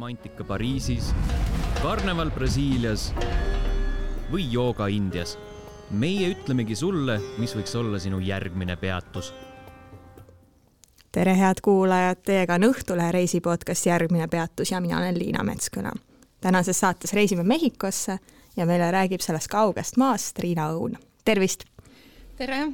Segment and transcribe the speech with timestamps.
[0.00, 1.10] romantika Pariisis,
[1.82, 3.10] karneval Brasiilias
[4.32, 5.36] või jooga Indias.
[5.90, 9.34] meie ütlemegi sulle, mis võiks olla sinu järgmine peatus.
[11.12, 15.92] tere, head kuulajad, teiega on Õhtulehe reisipodcast Järgmine peatus ja mina olen Liina Metsküla.
[16.40, 18.18] tänases saates reisime Mehhikosse
[18.56, 20.96] ja meile räägib sellest kaugest maast Riina Õun.
[21.24, 21.64] tervist!
[22.36, 22.72] tere,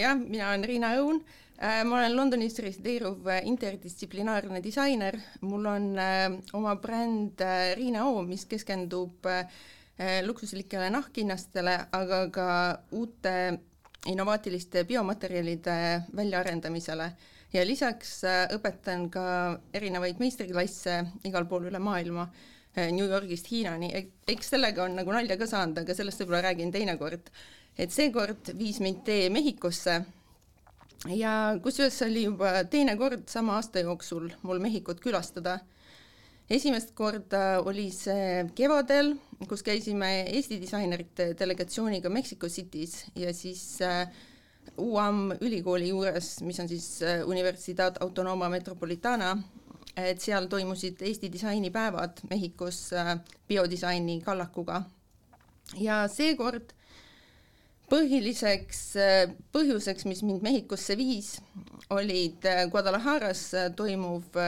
[0.00, 5.88] jah, mina olen Riina Õun Äh, ma olen Londonis resideeruv äh, interdistsiplinaarne disainer, mul on
[6.00, 7.42] äh, oma bränd
[7.76, 9.28] Riina O, mis keskendub
[10.24, 12.46] luksuslikele nahkhinnastele, aga ka
[12.96, 13.32] uute
[14.08, 15.74] innovaatiliste biomaterjalide
[16.16, 17.08] väljaarendamisele.
[17.52, 18.22] Ja lisaks
[18.56, 19.24] õpetan ka
[19.76, 20.94] erinevaid meistriklasse
[21.28, 22.24] igal pool üle maailma,
[22.94, 23.90] New Yorgist Hiinani,
[24.24, 27.28] eks sellega on nagu nalja ka saanud, aga sellest võib-olla räägin teinekord.
[27.76, 30.00] et seekord viis mind tee Mehhikosse
[31.08, 31.32] ja
[31.62, 35.60] kusjuures see oli juba teine kord sama aasta jooksul mul Mehhikut külastada.
[36.50, 39.14] esimest korda oli see kevadel,
[39.48, 44.08] kus käisime Eesti disainerite delegatsiooniga Mexico City's ja siis äh,
[44.78, 49.36] UAM ülikooli juures, mis on siis äh, Universidad Autonoma Metropolitana,
[49.96, 53.16] et seal toimusid Eesti disainipäevad Mehhikos äh,
[53.48, 54.82] biodisaini kallakuga.
[55.78, 56.74] ja seekord
[57.90, 61.34] põhiliseks äh, põhjuseks, mis mind Mehhikosse viis,
[61.90, 64.38] olid äh, Guadalajaras äh, toimuv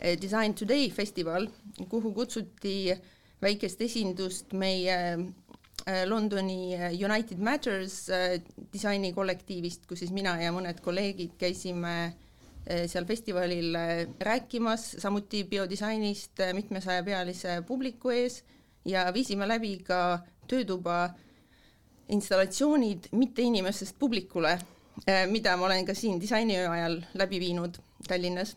[0.00, 1.44] Design Today festival,
[1.90, 2.94] kuhu kutsuti
[3.42, 4.94] väikest esindust meie
[6.08, 8.06] Londoni United Matters
[8.72, 12.14] disainikollektiivist, kus siis mina ja mõned kolleegid käisime
[12.64, 13.76] seal festivalil
[14.24, 18.40] rääkimas, samuti biodisainist mitmesajapealise publiku ees
[18.88, 21.10] ja viisime läbi ka töötuba
[22.10, 24.58] installatsioonid mitte inimestest publikule,
[25.08, 28.54] äh, mida ma olen ka siin disainiöö ajal läbi viinud Tallinnas.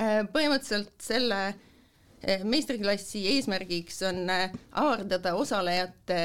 [0.00, 6.20] Äh, põhimõtteliselt selle äh, meistriklassi eesmärgiks on avardada osalejate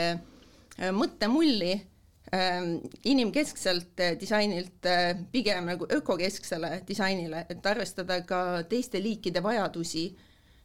[0.96, 1.74] mõttemulli
[3.09, 4.86] inimkeskselt disainilt
[5.34, 10.06] pigem nagu ökokesksele disainile, et arvestada ka teiste liikide vajadusi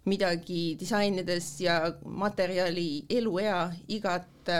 [0.06, 3.65] midagi disainides ja materjali eluea
[3.97, 4.53] igat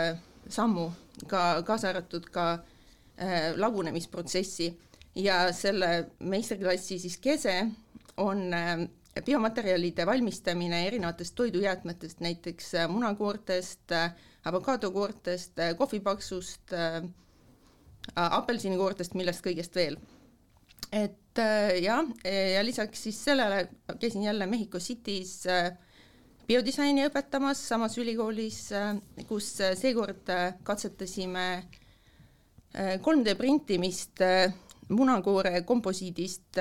[0.49, 0.89] sammu
[1.27, 4.69] ka kaasa arvatud ka äh, lagunemisprotsessi
[5.15, 7.67] ja selle meistriklassi siis kese
[8.17, 8.87] on äh,
[9.25, 14.11] biomaterjalide valmistamine erinevatest toidujäätmetest, näiteks äh, munakoortest äh,,
[14.45, 16.75] avokaadokoortest äh,, kohvipaksust
[18.15, 19.95] apelsinikoortest, millest kõigest veel.
[20.93, 21.39] et
[21.81, 22.05] jah,
[22.53, 23.63] ja lisaks siis sellele
[23.99, 25.47] käisin jälle Mexico City's
[26.45, 28.93] biodisaini õpetamas samas ülikoolis, äh,
[29.29, 31.47] kus äh, seekord äh, katsetasime
[32.75, 34.19] 3D printimist
[34.91, 36.57] munakoore komposiidist.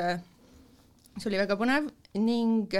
[1.18, 1.88] see oli väga põnev
[2.22, 2.70] ning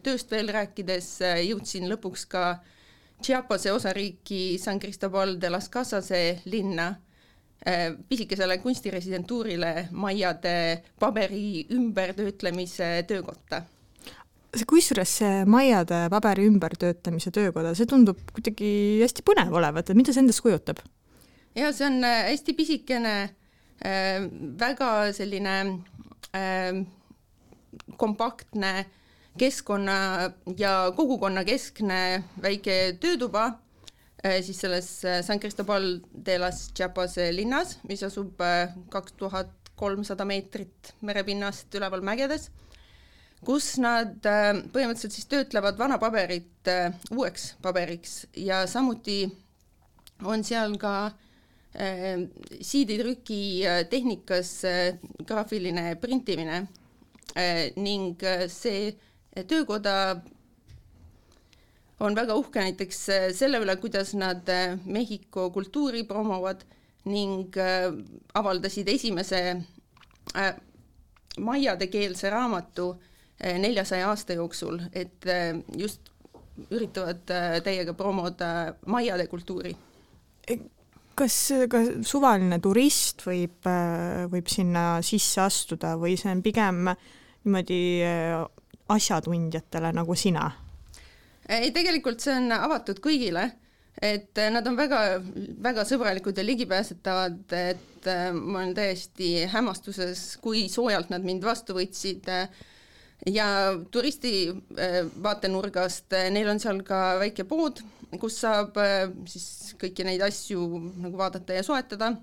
[0.00, 1.10] tööst veel rääkides
[1.44, 2.46] jõudsin lõpuks ka
[3.20, 6.88] Chiapase osariiki San Cristobal de las Casase linna
[8.08, 10.56] pisikesele kunstiresidentuurile maiade
[10.98, 13.60] paberi ümbertöötlemise töökotta
[14.52, 20.14] see, kusjuures see maiade paberi ümbertöötamise töökoda, see tundub kuidagi hästi põnev olevat, et mida
[20.14, 20.82] see endast kujutab?
[21.58, 23.14] ja see on äh, hästi pisikene
[23.84, 24.26] äh,,
[24.60, 25.56] väga selline
[26.36, 26.82] äh,
[27.96, 28.86] kompaktne
[29.40, 33.54] keskkonna ja kogukonna keskne väike töötuba
[34.22, 34.88] siis selles
[35.26, 38.38] San Cristobal de las Chiapase linnas, mis asub
[38.92, 42.50] kaks tuhat kolmsada meetrit merepinnast üleval mägedes
[43.46, 49.24] kus nad äh, põhimõtteliselt siis töötlevad vana paberit äh, uueks paberiks ja samuti
[50.22, 50.94] on seal ka
[51.74, 52.22] äh,
[52.62, 54.54] siiditrüki tehnikas
[55.26, 56.66] graafiline printimine
[57.80, 58.20] ning
[58.52, 58.90] see
[59.48, 59.94] töökoda
[62.04, 62.98] on väga uhke näiteks
[63.38, 64.50] selle üle, kuidas nad
[64.84, 66.66] Mehhiko kultuuri promovad
[67.08, 67.56] ning
[68.36, 69.40] avaldasid esimese
[71.40, 73.11] maiadekeelse raamatu Eh,
[73.42, 76.10] neljasaja aasta jooksul, et eh, just
[76.70, 79.74] üritavad eh, täiega promoda maiade kultuuri.
[81.14, 81.36] kas
[81.70, 83.66] ka suvaline turist võib,
[84.32, 86.86] võib sinna sisse astuda või see on pigem
[87.44, 87.80] niimoodi
[88.88, 90.46] asjatundjatele nagu sina?
[91.48, 93.44] ei, tegelikult see on avatud kõigile,
[94.00, 95.02] et nad on väga,
[95.62, 102.30] väga sõbralikud ja ligipääsetavad, et ma olen täiesti hämmastuses, kui soojalt nad mind vastu võtsid
[103.26, 103.46] ja
[103.90, 107.82] turisti äh, vaatenurgast, äh, neil on seal ka väike pood,
[108.20, 110.66] kus saab äh, siis kõiki neid asju
[111.02, 112.14] nagu vaadata ja soetada.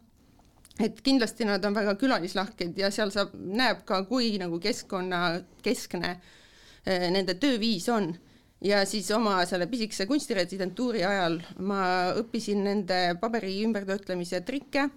[0.80, 6.14] et kindlasti nad on väga külalislahked ja seal saab, näeb ka, kui nagu keskkonnakeskne
[6.88, 8.14] nende tööviis on
[8.64, 11.36] ja siis oma selle pisikese kunstirezidentuuri ajal
[11.68, 11.82] ma
[12.22, 14.88] õppisin nende paberi ümbertöötlemise trikke,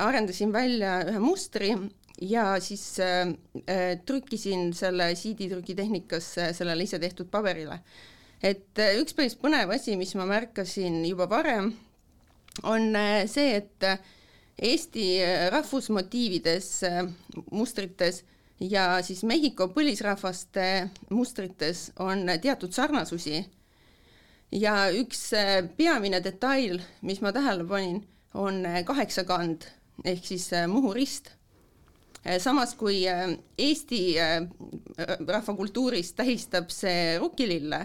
[0.00, 1.74] arendasin välja ühe mustri
[2.20, 3.34] ja siis äh,
[4.06, 7.80] trükkisin selle siiditrükitehnikasse sellele ise tehtud paberile.
[8.42, 11.72] et äh, üks päris põnev asi, mis ma märkasin juba varem,
[12.62, 13.90] on äh, see, et
[14.60, 15.04] Eesti
[15.50, 17.06] rahvusmotiivides äh,
[17.50, 18.24] mustrites
[18.60, 23.44] ja siis Mehhiko põlisrahvaste mustrites on teatud sarnasusi.
[24.52, 28.02] ja üks äh, peamine detail, mis ma tähele panin,
[28.34, 29.68] on äh, kaheksakand
[30.04, 31.30] ehk siis äh, Muhu rist.
[32.38, 34.00] Samas kui Eesti
[35.26, 37.78] rahvakultuuris tähistab see rukkilille,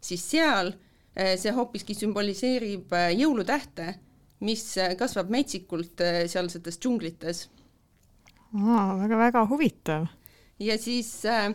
[0.00, 0.72] siis seal
[1.14, 3.90] see hoopiski sümboliseerib jõulutähte,
[4.40, 4.64] mis
[4.98, 6.00] kasvab metsikult
[6.32, 7.44] sealsetes džunglites
[8.54, 10.06] väga-väga huvitav.
[10.58, 11.46] ja siis äh,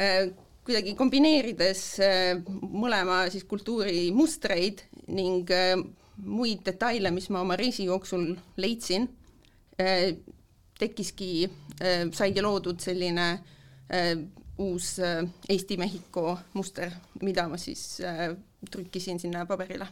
[0.00, 0.30] äh,
[0.64, 5.76] kuidagi kombineerides äh, mõlema siis kultuuri mustreid ning äh,
[6.16, 9.08] muid detaile, mis ma oma reisi jooksul leidsin
[9.80, 10.16] äh,,
[10.78, 14.14] tekkiski äh,, saigi loodud selline äh,
[14.58, 16.92] uus äh, Eesti-Mehhiko muster,
[17.22, 18.00] mida ma siis
[18.70, 19.86] trükkisin sinna paberile.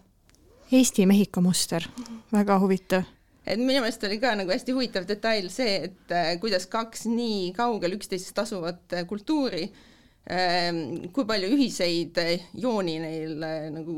[0.73, 1.87] Eesti-Mehhiko muster,
[2.33, 3.09] väga huvitav.
[3.43, 7.97] Et minu meelest oli ka nagu hästi huvitav detail see, et kuidas kaks nii kaugel
[7.99, 10.71] üksteisest asuvat kultuuri äh,,
[11.13, 12.23] kui palju ühiseid
[12.55, 13.35] jooni neil
[13.75, 13.97] nagu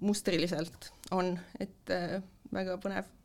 [0.00, 1.92] mustriliselt on, et
[2.52, 3.15] väga põnev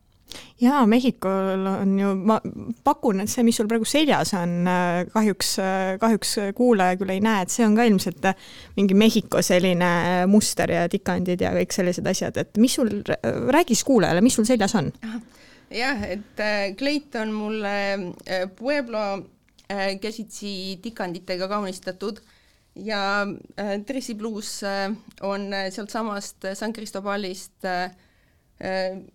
[0.62, 2.38] jaa, Mehhikol on ju, ma
[2.84, 5.54] pakun, et see, mis sul praegu seljas on, äh, kahjuks,
[6.02, 8.30] kahjuks kuulaja küll ei näe, et see on ka ilmselt
[8.78, 9.92] mingi Mehhiko selline
[10.30, 12.90] muster ja tikandid ja kõik sellised asjad, et mis sul,
[13.22, 14.92] räägi siis kuulajale, mis sul seljas on?
[15.72, 17.74] jah, et äh, kleit on mulle
[18.26, 19.04] äh, Pueblo
[19.70, 22.20] äh, käsitsi tikanditega kaunistatud
[22.76, 23.26] ja
[23.86, 24.62] dressipluus
[25.20, 27.66] on sealtsamast San Cristobalist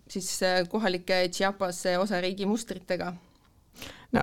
[0.08, 0.28] siis
[0.68, 3.14] kohalike Chiapase osariigi mustritega
[4.12, 4.22] no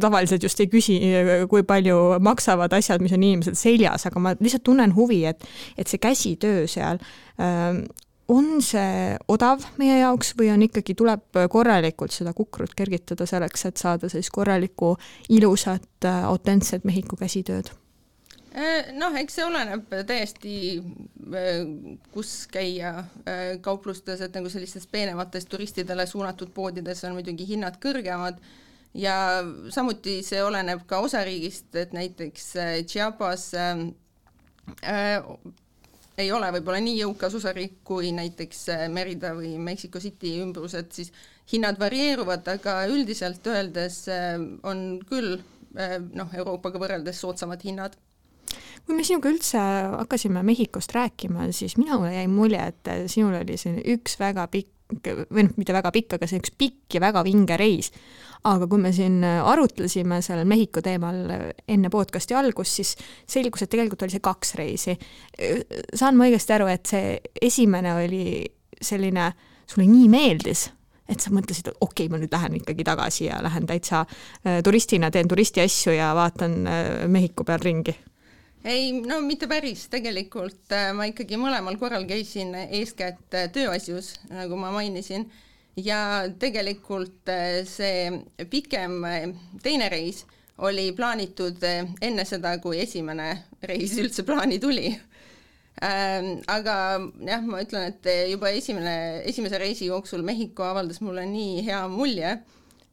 [0.00, 0.98] tavaliselt just ei küsi,
[1.50, 5.44] kui palju maksavad asjad, mis on inimesel seljas, aga ma lihtsalt tunnen huvi, et,
[5.78, 7.00] et see käsitöö seal
[7.40, 7.84] ähm,
[8.28, 13.80] on see odav meie jaoks või on ikkagi, tuleb korralikult seda kukrut kergitada selleks, et
[13.80, 14.94] saada siis korralikku
[15.32, 17.72] ilusat äh, autentset Mehhiko käsitööd?
[18.56, 20.54] Äh, noh, eks see oleneb täiesti,
[21.34, 21.60] äh,
[22.14, 23.04] kus käia
[23.64, 28.40] kauplustes, et nagu sellistes peenemates turistidele suunatud poodides on muidugi hinnad kõrgemad.
[28.96, 32.52] Ja samuti see oleneb ka osariigist, et näiteks
[32.88, 33.50] Chiapas
[36.18, 41.12] ei ole võib-olla nii jõukas osariik kui näiteks äh, Merida või Mexico City ümbrused, siis
[41.52, 44.34] hinnad varieeruvad, aga üldiselt öeldes äh,
[44.66, 47.96] on küll äh, noh, Euroopaga võrreldes soodsamad hinnad
[48.86, 49.60] kui me sinuga üldse
[49.98, 54.74] hakkasime Mehhikost rääkima, siis minule jäi mulje, et sinul oli selline üks väga pikk
[55.28, 57.92] või noh, mitte väga pikk, aga see üks pikk ja väga vinge reis
[58.46, 62.94] aga kui me siin äh, arutlesime sellel Mehhiko teemal äh, enne podcasti algust, siis
[63.28, 64.94] selgus, et tegelikult oli see kaks reisi.
[64.94, 65.62] Äh,
[65.94, 67.16] saan ma õigesti aru, et see
[67.50, 68.24] esimene oli
[68.80, 69.30] selline,
[69.68, 70.68] sulle nii meeldis,
[71.08, 74.04] et sa mõtlesid, et okei okay,, ma nüüd lähen ikkagi tagasi ja lähen täitsa
[74.64, 76.60] turistina, teen turisti asju ja vaatan
[77.10, 77.96] Mehhiko peal ringi
[78.64, 85.28] ei, no mitte päris, tegelikult ma ikkagi mõlemal korral käisin eeskätt tööasjus, nagu ma mainisin
[85.84, 89.28] ja tegelikult äh, see pikem äh,
[89.62, 90.24] teine reis
[90.58, 93.30] oli plaanitud äh, enne seda, kui esimene
[93.68, 94.90] reis üldse plaani tuli.
[95.78, 96.74] Ähm, aga
[97.22, 102.32] jah, ma ütlen, et juba esimene, esimese reisi jooksul Mehhiko avaldas mulle nii hea mulje,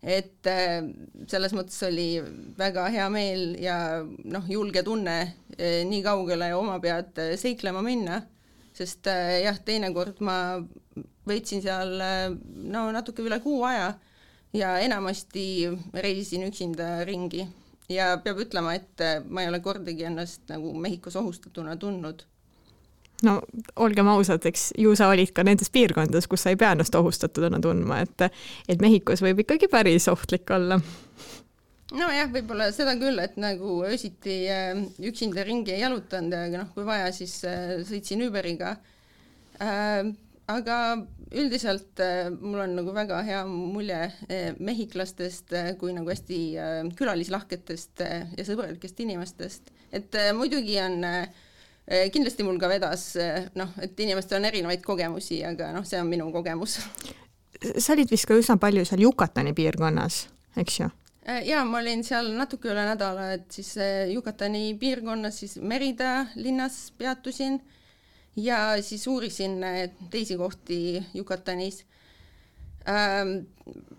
[0.05, 2.19] et selles mõttes oli
[2.57, 5.15] väga hea meel ja noh, julge tunne
[5.57, 8.19] nii kaugele oma pead seiklema minna,
[8.77, 10.37] sest jah, teinekord ma
[11.25, 11.97] veetsin seal
[12.69, 13.95] no natuke üle kuu aja
[14.53, 15.65] ja enamasti
[16.05, 17.47] reisisin üksinda ringi
[17.89, 22.23] ja peab ütlema, et ma ei ole kordagi ennast nagu Mehhikos ohustatuna tundnud.
[23.23, 23.39] No
[23.75, 27.61] olgem ausad, eks ju sa olid ka nendes piirkondades, kus sa ei pea ennast ohustatuna
[27.63, 28.27] tundma, et
[28.67, 30.79] et Mehhikos võib ikkagi päris ohtlik olla.
[31.95, 36.85] nojah, võib-olla seda küll, et nagu öösiti äh, üksinda ringi ei jalutanud, aga noh, kui
[36.87, 38.75] vaja, siis äh, sõitsin Uberiga
[39.61, 40.11] äh,
[40.51, 40.79] aga
[41.35, 43.97] üldiselt äh, mul on nagu väga hea mulje
[44.29, 50.77] äh, mehhiklastest äh, kui nagu hästi äh, külalislahketest äh, ja sõbralikest inimestest, et äh, muidugi
[50.83, 51.44] on äh,
[51.85, 56.09] kindlasti mul ka vedas äh, noh, et inimestel on erinevaid kogemusi, aga noh, see on
[56.09, 56.79] minu kogemus.
[57.77, 60.25] sa olid vist ka üsna palju seal Yucatani piirkonnas,
[60.61, 60.89] eks ju?
[61.45, 63.75] ja ma olin seal natuke üle nädala, et siis
[64.13, 67.59] Yucatani piirkonnas siis Merida linnas peatusin
[68.35, 69.61] ja siis uurisin
[70.09, 71.83] teisi kohti Yucatanis
[72.89, 73.45] ähm,.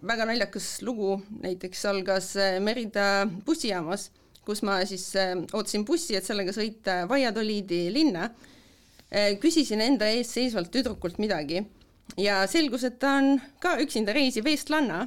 [0.06, 4.10] väga naljakas lugu näiteks algas Merida bussijaamas,
[4.46, 8.30] kus ma siis äh, ootasin bussi, et sellega sõita Valladoliidi linna
[9.10, 9.34] äh,.
[9.42, 11.64] küsisin enda ees seisvalt tüdrukult midagi
[12.20, 15.06] ja selgus, et ta on ka üksinda reisiv eestlanna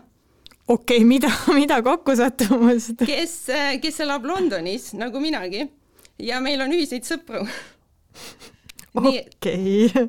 [0.67, 3.05] okei okay,, mida, mida kokkusattumust?
[3.07, 3.35] kes,
[3.81, 5.65] kes elab Londonis nagu minagi
[6.19, 7.45] ja meil on ühiseid sõpru
[8.99, 10.07] okei okay.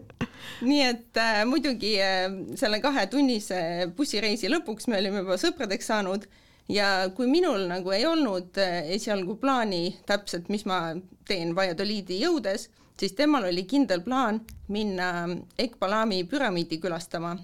[0.66, 2.28] nii et äh, muidugi äh,
[2.60, 6.26] selle kahetunnise bussireisi lõpuks me olime juba sõpradeks saanud
[6.68, 10.94] ja kui minul nagu ei olnud äh, esialgu plaani täpselt, mis ma
[11.28, 12.68] teen Valladoliidi jõudes,
[13.00, 17.36] siis temal oli kindel plaan minna Ekbalami püramiidi külastama.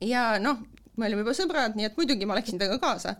[0.00, 0.58] ja noh,
[0.96, 3.16] me olime juba sõbrad, nii et muidugi ma läksin temaga kaasa.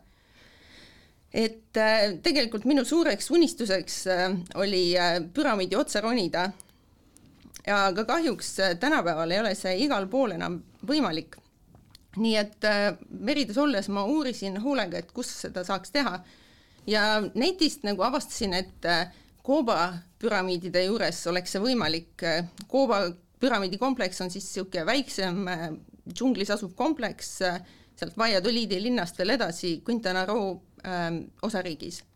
[1.33, 4.95] et äh, tegelikult minu suureks unistuseks äh, oli
[5.35, 6.51] püramiidi otsa ronida.
[7.67, 11.37] aga kahjuks tänapäeval ei ole see igal pool enam võimalik.
[12.17, 12.67] Nii et
[13.11, 16.21] Merides olles ma uurisin hoolega, et kus seda saaks teha
[16.87, 17.03] ja
[17.35, 18.91] netist nagu avastasin, et
[19.47, 22.25] Kooba püramiidide juures oleks see võimalik.
[22.67, 23.05] Kooba
[23.39, 25.45] püramiidikompleks on siis niisugune väiksem
[26.15, 27.61] džunglis asuv kompleks äh,
[27.97, 30.53] sealt Valladoliidi linnast veel edasi Quintana Roo
[30.85, 31.11] äh,
[31.43, 32.16] osariigis äh,.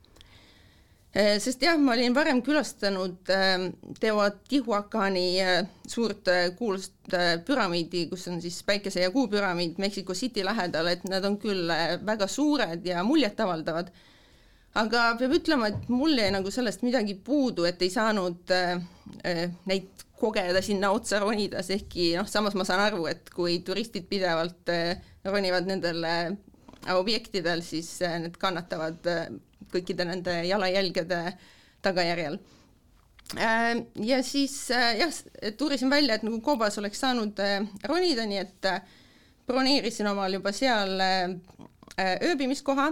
[1.13, 3.65] Sest jah, ma olin varem külastanud äh,
[3.99, 10.15] Teotihuacani äh, suurt äh, kuulsat äh, püramiidi, kus on siis päikese ja kuu püramiid Mexico
[10.15, 13.91] City lähedal, et nad on küll äh, väga suured ja muljetavaldavad,
[14.79, 18.79] aga peab ütlema, et mul jäi nagu sellest midagi puudu, et ei saanud äh,
[19.27, 24.07] äh, neid kogeda sinna otsa ronides, ehkki noh, samas ma saan aru, et kui turistid
[24.11, 26.27] pidevalt äh, ronivad nendel äh,
[26.95, 29.11] objektidel, siis äh, need kannatavad
[29.73, 31.21] kõikide nende jalajälgede
[31.83, 32.39] tagajärjel.
[34.11, 35.13] ja siis jah,
[35.43, 37.39] et uurisin välja, et nagu Koobas oleks saanud
[37.87, 38.69] ronida, nii et
[39.47, 40.99] broneerisin omal juba seal
[42.01, 42.91] ööbimiskoha,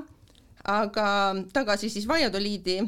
[0.78, 1.08] aga
[1.52, 2.78] tagasi siis Valladoliidi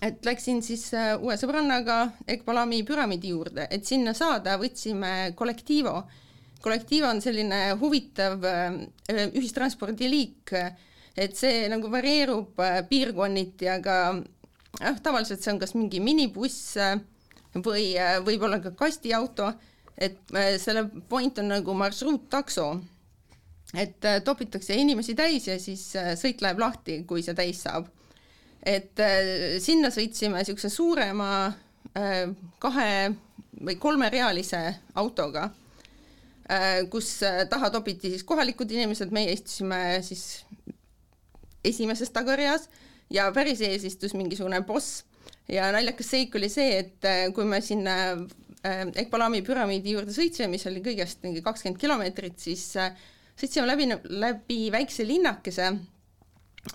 [0.00, 1.98] et läksin siis äh, uue sõbrannaga
[2.30, 6.02] Ekbalami püramiidi juurde, et sinna saada, võtsime Collectivo.
[6.62, 8.78] Collectivo on selline huvitav äh,
[9.28, 10.54] ühistranspordiliik,
[11.16, 16.76] et see nagu varieerub äh, piirkonniti, aga noh, tavaliselt see on kas mingi minibuss
[17.52, 17.92] või
[18.24, 19.50] võib-olla ka kastiauto,
[20.00, 20.22] et
[20.58, 22.70] selle point on nagu marsruuttakso,
[23.76, 27.90] et topitakse inimesi täis ja siis sõit läheb lahti, kui see täis saab.
[28.62, 31.30] Et äh, sinna sõitsime niisuguse suurema
[31.98, 32.30] äh,
[32.62, 32.92] kahe
[33.58, 34.60] või kolmerealise
[35.02, 35.48] autoga,
[36.46, 37.16] äh, kus
[37.50, 40.44] taha topiti siis kohalikud inimesed, meie istusime siis
[41.64, 42.68] esimeses tagareas
[43.10, 45.04] ja päris ees istus mingisugune boss
[45.48, 47.96] ja naljakas seik oli see, et kui me sinna
[48.62, 53.88] Ekbalami püramiidi juurde sõitsime, mis oli kõigest mingi kakskümmend kilomeetrit, siis sõitsime läbi,
[54.22, 55.72] läbi väikse linnakese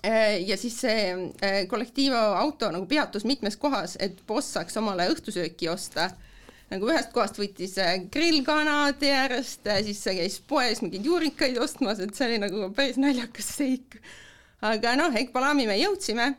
[0.04, 1.04] Äh, ja siis see
[1.40, 6.10] äh, kollektiivo auto nagu peatus mitmes kohas, et boss saaks omale õhtusööki osta.
[6.68, 12.12] nagu ühest kohast võttis äh, grillkana tee äärest, siis käis poes mingeid juurikaid ostmas, et
[12.14, 13.96] see oli nagu päris naljakas seik.
[14.60, 16.32] Aga noh, Ekbalami me jõudsime.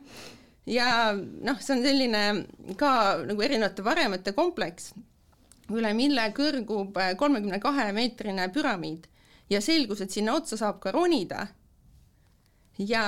[0.70, 2.24] Ja noh, see on selline
[2.78, 2.90] ka
[3.26, 4.92] nagu erinevate varemete kompleks,
[5.72, 9.08] üle mille kõrgub kolmekümne kahe meetrine püramiid.
[9.50, 11.48] Ja selgus, et sinna otsa saab ka ronida.
[12.78, 13.02] Ja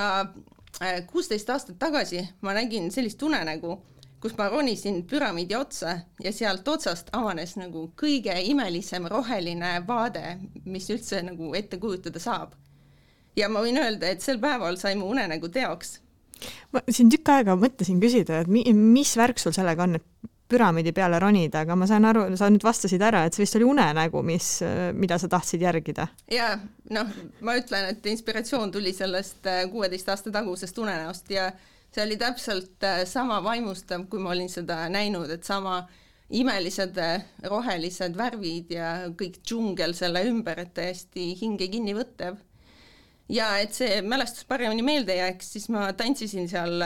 [0.81, 3.77] äh, kuusteist aastat tagasi ma nägin sellist unenägu,
[4.21, 10.89] kus ma ronisin püramiidi otsa ja sealt otsast avanes nagu kõige imelisem roheline vaade, mis
[10.91, 12.53] üldse nagu ette kujutada saab.
[13.35, 15.99] Ja ma võin öelda, et sel päeval sai mu unenägu teoks.
[16.71, 20.93] ma siin tükk aega mõtlesin küsida, et mi-, mis värk sul sellega on, et püramiidi
[20.93, 24.21] peale ronida, aga ma saan aru, sa nüüd vastasid ära, et see vist oli unenägu,
[24.25, 24.49] mis,
[24.97, 26.07] mida sa tahtsid järgida.
[26.31, 26.57] jaa,
[26.93, 31.49] noh, ma ütlen, et inspiratsioon tuli sellest äh, kuueteist aasta tagusest unenäost ja
[31.93, 35.83] see oli täpselt äh, sama vaimustav, kui ma olin seda näinud, et sama
[36.33, 42.37] imelised äh, rohelised värvid ja kõik džungel selle ümber, et täiesti hinge kinni võttev.
[43.29, 46.81] Ja et see mälestus paremini meelde jääks, siis ma tantsisin seal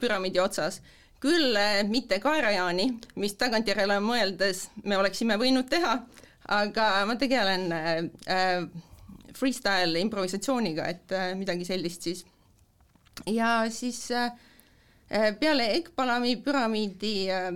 [0.00, 0.80] püramiidi otsas
[1.24, 2.88] küll eh, mitte kaerajaani,
[3.20, 5.96] mis tagantjärele mõeldes me oleksime võinud teha,
[6.52, 8.66] aga ma tegelen äh,
[9.34, 12.24] freestyle improvisatsiooniga, et äh, midagi sellist siis.
[13.30, 14.34] ja siis äh,
[15.40, 17.50] peale Ekbalami püramiidi äh,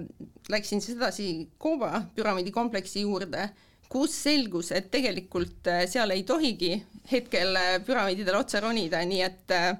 [0.48, 3.50] läksin siis edasi Kooba püramiidikompleksi juurde,
[3.88, 6.74] kus selgus, et tegelikult äh, seal ei tohigi
[7.10, 9.72] hetkel püramiididele otsa ronida, nii et äh,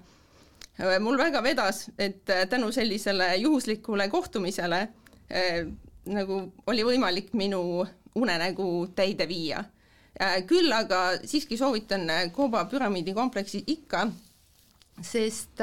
[1.03, 4.87] mul väga vedas, et tänu sellisele juhuslikule kohtumisele
[6.09, 6.37] nagu
[6.71, 7.83] oli võimalik minu
[8.17, 9.65] unenägu täide viia.
[10.47, 14.07] küll aga siiski soovitan Kooba püramiidikompleksi ikka,
[15.03, 15.61] sest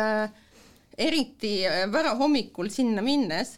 [0.98, 3.58] eriti varahommikul sinna minnes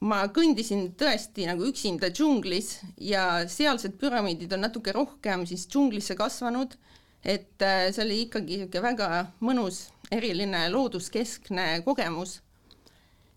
[0.00, 6.76] ma kõndisin tõesti nagu üksinda džunglis ja sealsed püramiidid on natuke rohkem siis džunglisse kasvanud,
[7.24, 9.08] et see oli ikkagi niisugune väga
[9.40, 12.40] mõnus eriline looduskeskne kogemus.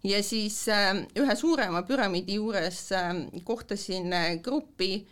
[0.04, 3.10] ja siis äh, ühe suurema püramiidi juures äh,
[3.44, 5.08] kohtasin äh, gruppi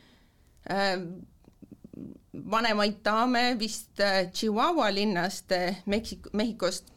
[2.51, 4.01] vanemaid daame vist
[4.33, 5.51] Chihuahua linnast
[5.85, 6.91] Meksik-, Mehhikost,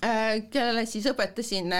[0.00, 1.74] kellele siis õpetasin,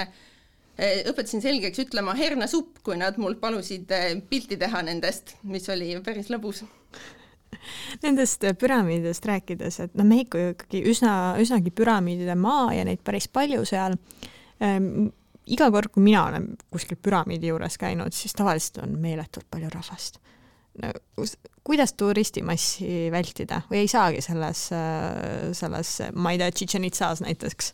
[0.78, 3.90] õpetasin selgeks ütlema hernesupp, kui nad mult palusid
[4.30, 6.64] pilti teha nendest, mis oli päris lõbus
[8.02, 13.28] Nendest püramiididest rääkides, et noh, Mehhiko ju ikkagi üsna, üsnagi püramiidide maa ja neid päris
[13.32, 13.96] palju seal
[14.64, 15.08] ähm,.
[15.48, 20.20] iga kord, kui mina olen kuskil püramiidi juures käinud, siis tavaliselt on meeletult palju rahvast
[20.82, 20.92] no,.
[21.64, 24.68] kuidas turistimassi vältida või ei saagi selles,
[25.58, 27.72] selles, ma ei tea, Chichen Itzas näiteks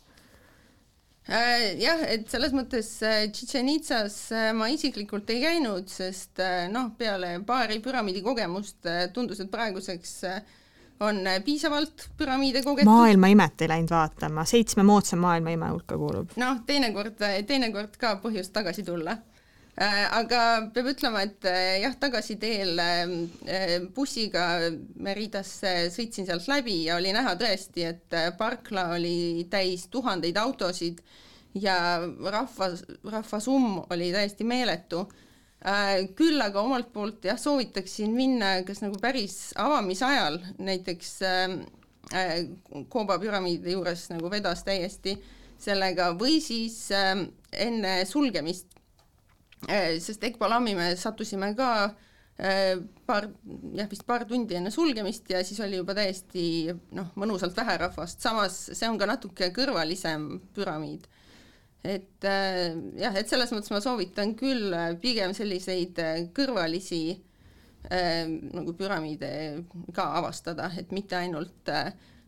[1.81, 6.41] jah, et selles mõttes äh, Chichen Itzas äh, ma isiklikult ei käinud, sest
[6.73, 10.17] noh, peale paari püramiidi kogemust tundus, et praeguseks
[11.05, 12.87] on piisavalt püramiide kogetud.
[12.87, 16.35] maailma imet ei läinud vaatama, seitsme moodsa maailma ime hulka kuulub.
[16.39, 17.17] noh, teinekord,
[17.47, 19.34] teinekord ka põhjust tagasi tulla Äh,
[19.75, 20.41] aga
[20.71, 24.71] peab ütlema, et äh, jah, tagasiteel äh, bussiga
[25.03, 31.01] Meridasse sõitsin sealt läbi ja oli näha tõesti, et parkla oli täis tuhandeid autosid
[31.59, 32.71] ja rahva,
[33.03, 35.07] rahvasumm oli täiesti meeletu.
[36.15, 41.19] küll aga omalt poolt jah, soovitaksin minna kas nagu päris avamisajal, näiteks
[42.89, 45.15] Kooba püramiidi juures nagu vedas täiesti
[45.57, 48.74] sellega või siis enne sulgemist
[49.63, 51.69] Äh, sest Ekbalami me sattusime ka
[52.37, 52.75] äh,
[53.07, 53.29] paar,
[53.73, 58.21] jah, vist paar tundi enne sulgemist ja siis oli juba täiesti noh, mõnusalt vähe rahvast,
[58.21, 61.07] samas see on ka natuke kõrvalisem püramiid.
[61.85, 66.01] et äh, jah, et selles mõttes ma soovitan küll pigem selliseid
[66.35, 67.21] kõrvalisi
[67.85, 69.27] nagu püramiide
[69.93, 71.69] ka avastada, et mitte ainult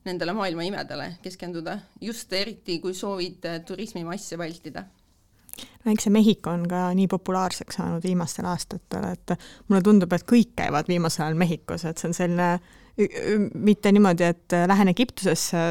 [0.06, 4.84] nendele maailma imedele keskenduda, just eriti, kui soovid turismimasse vältida
[5.96, 9.36] see Mehhiko on ka nii populaarseks saanud viimastel aastatel, et
[9.68, 12.50] mulle tundub, et kõik käivad viimasel ajal Mehhikos, et see on selline
[13.54, 15.64] mitte niimoodi, et lähen Egiptusesse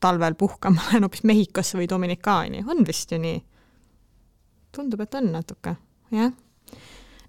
[0.00, 3.38] talvel puhkama, lähen hoopis Mehhikosse või Dominikaani, on vist ju nii?
[4.74, 5.72] tundub, et on natuke,
[6.12, 6.32] jah.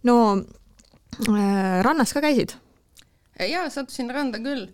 [0.06, 2.56] no äh, rannas ka käisid?
[3.40, 4.68] jaa, sattusin randa küll.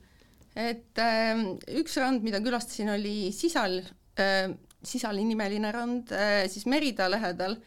[0.56, 1.44] et äh,
[1.82, 3.80] üks rand, mida külastasin, oli Sisal
[4.20, 4.50] äh,,
[4.86, 7.58] Sisali nimeline rand äh, siis Merida lähedal,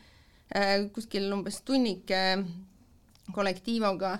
[0.54, 2.22] äh, kuskil umbes tunnike
[3.34, 4.18] kollektiivoga.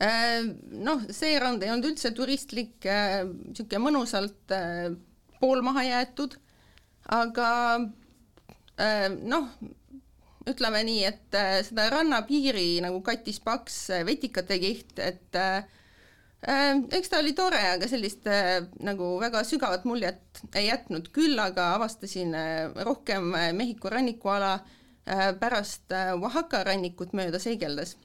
[0.00, 0.44] Äh,
[0.80, 4.54] noh, see rand ei olnud üldse turistlik, niisugune mõnusalt
[5.40, 6.38] poolmaha jäetud,
[7.16, 7.50] aga
[9.28, 9.50] noh,
[10.48, 13.76] ütleme nii, et seda rannapiiri nagu kattis paks
[14.08, 15.40] vetikate kiht, et
[16.40, 21.74] eks ta oli tore, aga sellist äh, nagu väga sügavat muljet ei jätnud, küll aga
[21.76, 24.58] avastasin äh, rohkem Mehhiko rannikuala
[25.40, 27.96] pärast Oaxaca rannikut mööda seigeldes,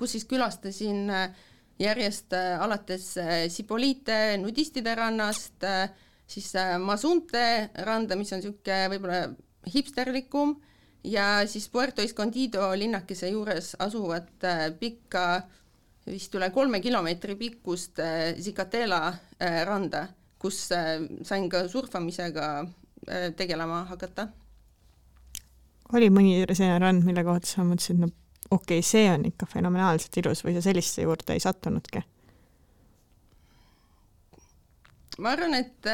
[0.00, 1.04] kus siis külastasin
[1.78, 3.12] järjest alates
[3.52, 5.62] Sipolite nudistide rannast,
[6.26, 6.48] siis
[6.82, 7.44] Mazunte
[7.86, 9.20] randa, mis on niisugune võib-olla
[9.76, 10.56] hipsterlikum,
[11.06, 14.48] ja siis Puerto Escondido linnakese juures asuvat
[14.80, 15.28] pikka
[16.06, 20.06] vist üle kolme kilomeetri pikkust äh, Zicatela äh, randa,
[20.38, 22.50] kus äh, sain ka surfamisega
[23.38, 24.24] tegelema hakata.
[25.94, 28.08] oli mõni selline rand, mille kohta sa mõtlesid, no
[28.50, 32.02] okei okay,, see on ikka fenomenaalselt ilus või sa selliste juurde ei sattunudki?
[35.22, 35.86] ma arvan, et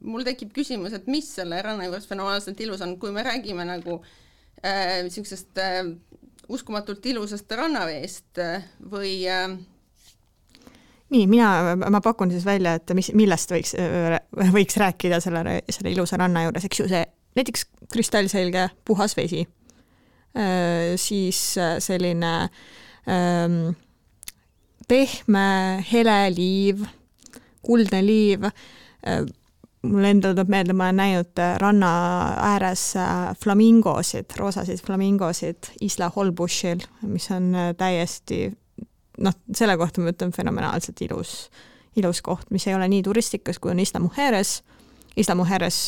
[0.00, 4.00] mul tekib küsimus, et mis selle ranna juures fenomenaalselt ilus on, kui me räägime nagu
[4.64, 5.82] niisugusest äh,
[6.48, 9.48] uskumatult ilusast rannaveest äh, või äh,
[11.10, 14.18] nii, mina, ma pakun siis välja, et mis, millest võiks, äh,
[14.54, 17.04] võiks rääkida selle, selle ilusa ranna juures, eks ju, see
[17.36, 19.42] näiteks kristallselge puhas vesi,
[21.00, 21.40] siis
[21.84, 22.30] selline
[23.12, 23.58] ähm,
[24.88, 25.44] pehme
[25.90, 26.86] hele liiv,
[27.64, 28.48] kuldne liiv
[29.90, 31.90] mulle endale tuleb meelde, ma olen näinud äh, ranna
[32.52, 38.46] ääres äh, flamingosid, roosasid flamingosid Isla Holbushil, mis on äh, täiesti
[39.22, 41.36] noh, selle kohta ma ütlen fenomenaalselt ilus
[41.96, 44.58] ilus koht, mis ei ole nii turistikas, kui on Isla Mujeres.
[45.16, 45.78] Isla Mujeres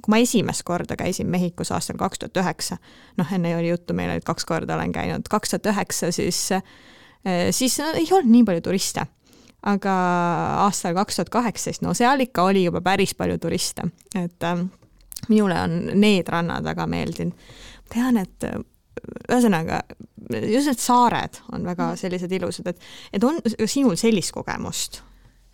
[0.00, 2.78] kui ma esimest korda käisin Mehhikos aastal kaks tuhat üheksa,
[3.20, 6.38] noh, enne oli juttu meil, et kaks korda olen käinud, kaks tuhat üheksa, siis,
[7.52, 9.04] siis ei olnud nii palju turiste.
[9.62, 9.94] Aga
[10.66, 14.64] aastal kaks tuhat kaheksateist, no seal ikka oli juba päris palju turiste, et äh,
[15.28, 17.50] minule on need rannad väga meeldinud.
[17.92, 18.48] tean, et
[19.30, 19.82] ühesõnaga,
[20.30, 25.02] just need saared on väga sellised ilusad, et, et on sinul sellist kogemust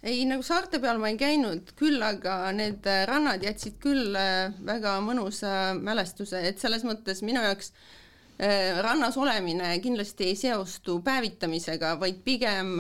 [0.07, 4.55] ei, nagu saarte peal ma ei käinud, küll aga need äh, rannad jätsid küll äh,
[4.67, 11.97] väga mõnusa mälestuse, et selles mõttes minu jaoks äh, rannas olemine kindlasti ei seostu päevitamisega,
[12.01, 12.77] vaid pigem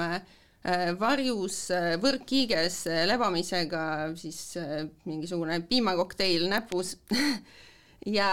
[0.99, 1.59] varjus
[2.03, 3.83] võrkkiiges lebamisega,
[4.19, 4.57] siis
[5.07, 6.97] mingisugune piimakokteil näpus.
[8.07, 8.29] Ja,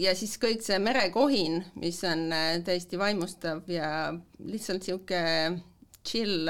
[0.00, 2.30] ja siis kõik see merekohin, mis on
[2.64, 5.58] täiesti vaimustav ja lihtsalt niisugune
[6.08, 6.48] chill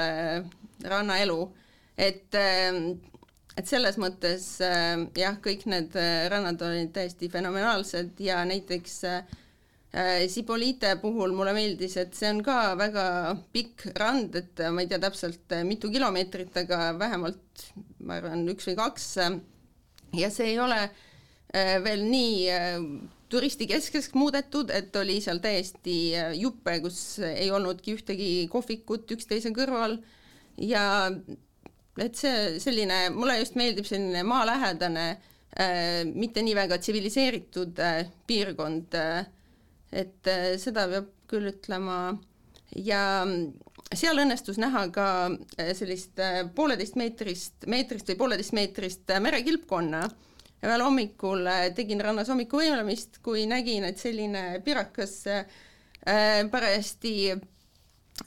[0.87, 1.49] rannaelu.
[1.97, 2.93] Et, ähm,
[3.57, 9.35] et selles mõttes jah, kõik need äh, rannad olid täiesti fenomenaalsed ja näiteks äh,
[10.31, 13.05] Sibolite puhul mulle meeldis, et see on ka väga
[13.51, 17.65] pikk rand, et ma ei tea täpselt äh, mitu kilomeetrit, aga vähemalt
[18.07, 19.07] ma arvan, üks või kaks.
[20.15, 20.79] ja see ei ole
[21.51, 22.45] veel nii
[23.31, 29.97] turistikeskseks muudetud, et oli seal täiesti juppe, kus ei olnudki ühtegi kohvikut üksteise kõrval
[30.63, 30.85] ja
[31.99, 38.97] et see selline, mulle just meeldib selline maalähedane äh,, mitte nii väga tsiviliseeritud äh, piirkond
[38.97, 39.25] äh,,
[39.91, 42.15] et äh, seda peab küll ütlema.
[42.79, 43.03] Ja
[43.91, 45.07] seal õnnestus näha ka
[45.59, 50.05] äh, sellist äh, pooleteist meetrist, meetrist või pooleteist meetrist merekilpkonna.
[50.61, 55.15] Ühel hommikul tegin rannas hommikuvõimlemist, kui nägin, et selline pirakas
[56.53, 57.13] parajasti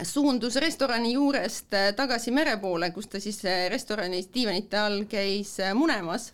[0.03, 3.38] suundus restorani juurest tagasi mere poole, kus ta siis
[3.70, 6.33] restoranis diivanite all käis munemas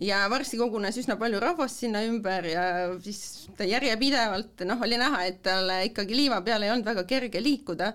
[0.00, 2.62] ja varsti kogunes üsna palju rahvast sinna ümber ja
[3.04, 7.42] siis ta järjepidevalt, noh, oli näha, et tal ikkagi liiva peal ei olnud väga kerge
[7.44, 7.92] liikuda,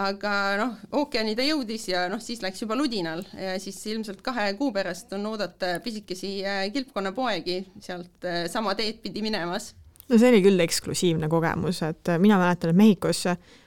[0.00, 4.50] aga noh, ookeani ta jõudis ja noh, siis läks juba ludinal ja siis ilmselt kahe
[4.58, 6.36] kuu pärast on oodata pisikesi
[6.74, 9.74] kilpkonnapoegi sealt sama teed pidi minemas.
[10.04, 13.22] No see oli küll eksklusiivne kogemus, et äh, mina mäletan, et Mehhikos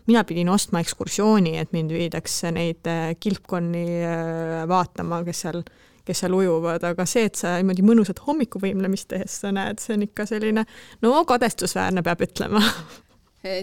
[0.08, 5.64] mina pidin ostma ekskursiooni, et mind viidakse neid äh, kilpkonni äh, vaatama, kes seal,
[6.08, 10.06] kes seal ujuvad, aga see, et sa niimoodi mõnusat hommikuvõimlemist tehes sa näed, see on
[10.08, 10.64] ikka selline
[11.04, 12.64] no kadestusväärne, peab ütlema.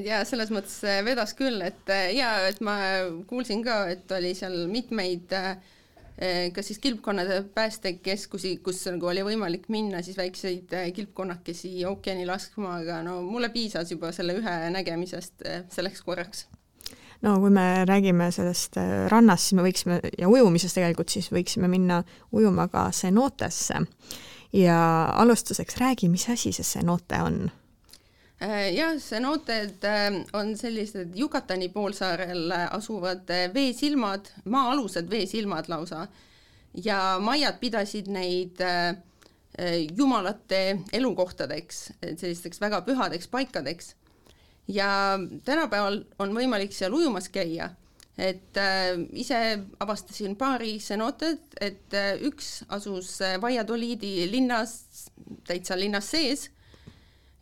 [0.04, 2.76] Ja selles mõttes vedas küll, et ja et ma
[3.28, 5.57] kuulsin ka, et oli seal mitmeid äh,
[6.54, 13.02] kas siis kilpkonnade päästekeskusi, kus nagu oli võimalik minna siis väikseid kilpkonnakesi ookeani laskma, aga
[13.07, 15.42] no mulle piisas juba selle ühe nägemisest
[15.74, 16.46] selleks korraks
[17.24, 18.76] no kui me räägime sellest
[19.08, 23.80] rannast, siis me võiksime ja ujumisest tegelikult, siis võiksime minna ujuma ka cenootesse.
[24.52, 24.78] ja
[25.18, 27.46] alustuseks räägi, mis asi see cenote on
[28.44, 36.08] Äh, jah, cenoted äh, on sellised Yucatani poolsaarel asuvad äh, veesilmad, maa-alused veesilmad lausa
[36.74, 38.58] ja maiad pidasid neid
[39.94, 43.92] jumalate elukohtadeks, sellisteks väga pühadeks paikadeks.
[44.68, 47.70] Ja tänapäeval on võimalik seal ujumas käia,
[48.18, 49.40] et äh, ise
[49.83, 55.11] avastasin paari cenoted, et äh, üks asus Valladoliidi linnas,
[55.46, 56.48] täitsa linnas sees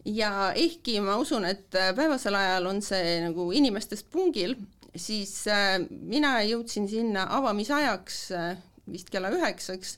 [0.04, 4.56] ja ehkki ma usun, et äh, päevasel ajal on see nagu inimestest pungil,
[4.96, 8.50] siis äh, mina jõudsin sinna avamisajaks äh,
[8.90, 9.96] vist kella üheksaks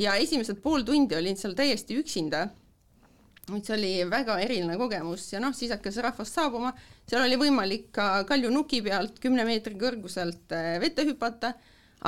[0.00, 2.48] ja esimesed pool tundi olin seal täiesti üksinda.
[3.44, 6.72] See oli väga eriline kogemus ja noh, siis hakkas rahvast saabuma,
[7.08, 11.52] seal oli võimalik ka kaljunuki pealt kümne meetri kõrguselt vette hüpata,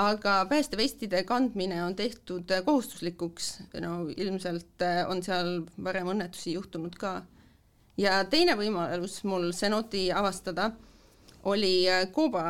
[0.00, 3.50] aga päästevestide kandmine on tehtud kohustuslikuks,
[3.84, 7.18] no ilmselt on seal varem õnnetusi juhtunud ka.
[8.00, 10.70] Ja teine võimalus mul Zenoti avastada
[11.48, 12.42] oli Kooba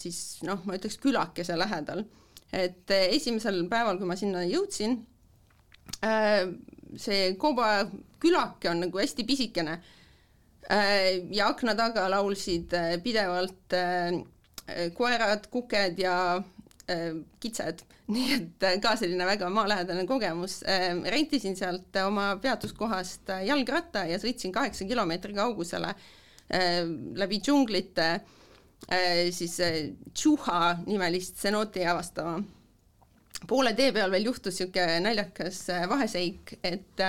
[0.00, 2.04] siis noh, ma ütleks külakese lähedal,
[2.52, 4.98] et esimesel päeval, kui ma sinna jõudsin,
[6.06, 6.48] äh,
[6.96, 7.86] see Kooba
[8.20, 9.80] külake on nagu hästi pisikene
[10.70, 13.74] ja akna taga laulsid pidevalt
[14.94, 16.16] koerad, kuked ja
[17.40, 17.82] kitsed
[18.14, 20.60] nii et äh, ka selline väga maalähedane kogemus.
[21.14, 25.94] Rentisin sealt oma peatuskohast äh, jalgratta ja sõitsin kaheksa kilomeetri kaugusele
[27.20, 29.54] läbi džunglite äh, siis
[30.14, 32.40] Tšuha nimelist cenooti avastama.
[33.48, 37.02] Poole tee peal veel juhtus niisugune naljakas vaheseik, et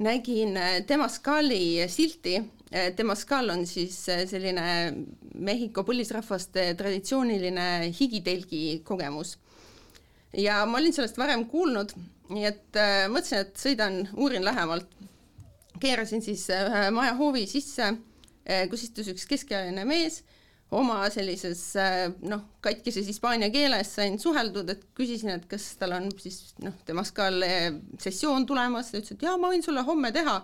[0.00, 2.38] nägin Temazcali silti.
[2.96, 4.64] Temazcal on siis selline
[5.34, 9.38] Mehhiko põlisrahvaste traditsiooniline higitelgi kogemus.
[10.36, 11.90] ja ma olin sellest varem kuulnud,
[12.30, 12.78] nii et
[13.10, 14.86] mõtlesin, et sõidan, uurin lähemalt.
[15.80, 17.94] keerasin siis ühe maja hoovi sisse,
[18.70, 20.22] kus istus üks keskealine mees
[20.70, 21.62] oma sellises
[22.30, 27.10] noh, katkises hispaania keeles sain suheldud, et küsisin, et kas tal on siis noh, temas
[27.14, 27.26] ka
[27.98, 30.40] sessioon tulemas, ta ütles, et jaa, ma võin sulle homme teha.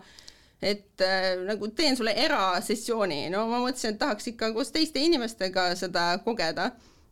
[0.62, 5.69] et äh, nagu teen sulle erasessiooni, no ma mõtlesin, et tahaks ikka koos teiste inimestega
[5.77, 6.71] seda kogeda,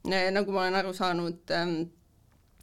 [0.08, 1.52] nagu ma olen aru saanud.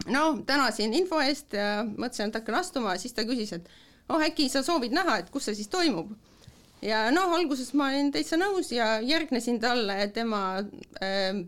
[0.09, 3.69] no tänasin info eest ja mõtlesin, et hakkan astuma, siis ta küsis, et
[4.09, 6.11] oh äkki sa soovid näha, et kus see siis toimub
[6.85, 10.43] ja noh, alguses ma olin täitsa nõus ja järgnesin talle tema
[11.01, 11.41] äh,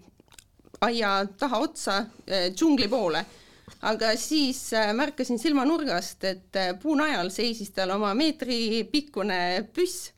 [0.82, 3.26] aia tahaotsa äh, džungli poole.
[3.84, 10.12] aga siis äh, märkasin silmanurgast, et äh, puunajal seisis tal oma meetri pikkune püss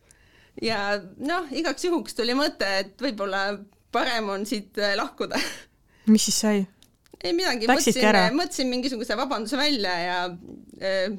[0.62, 3.48] ja noh, igaks juhuks tuli mõte, et võib-olla
[3.96, 5.40] parem on siit äh, lahkuda.
[6.14, 6.66] mis siis sai?
[7.26, 10.20] ei midagi, mõtlesin, mõtlesin mingisuguse vabanduse välja ja
[10.82, 11.16] äh,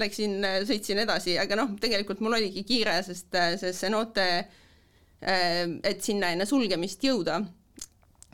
[0.00, 4.26] läksin, sõitsin edasi, aga noh, tegelikult mul oligi kiire, sest see cenote,
[5.22, 7.40] äh, et sinna enne sulgemist jõuda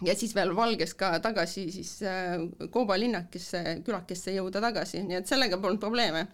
[0.05, 5.31] ja siis veel valges ka tagasi siis äh, Kooba linnakesse, külakesse jõuda tagasi, nii et
[5.31, 6.26] sellega polnud probleeme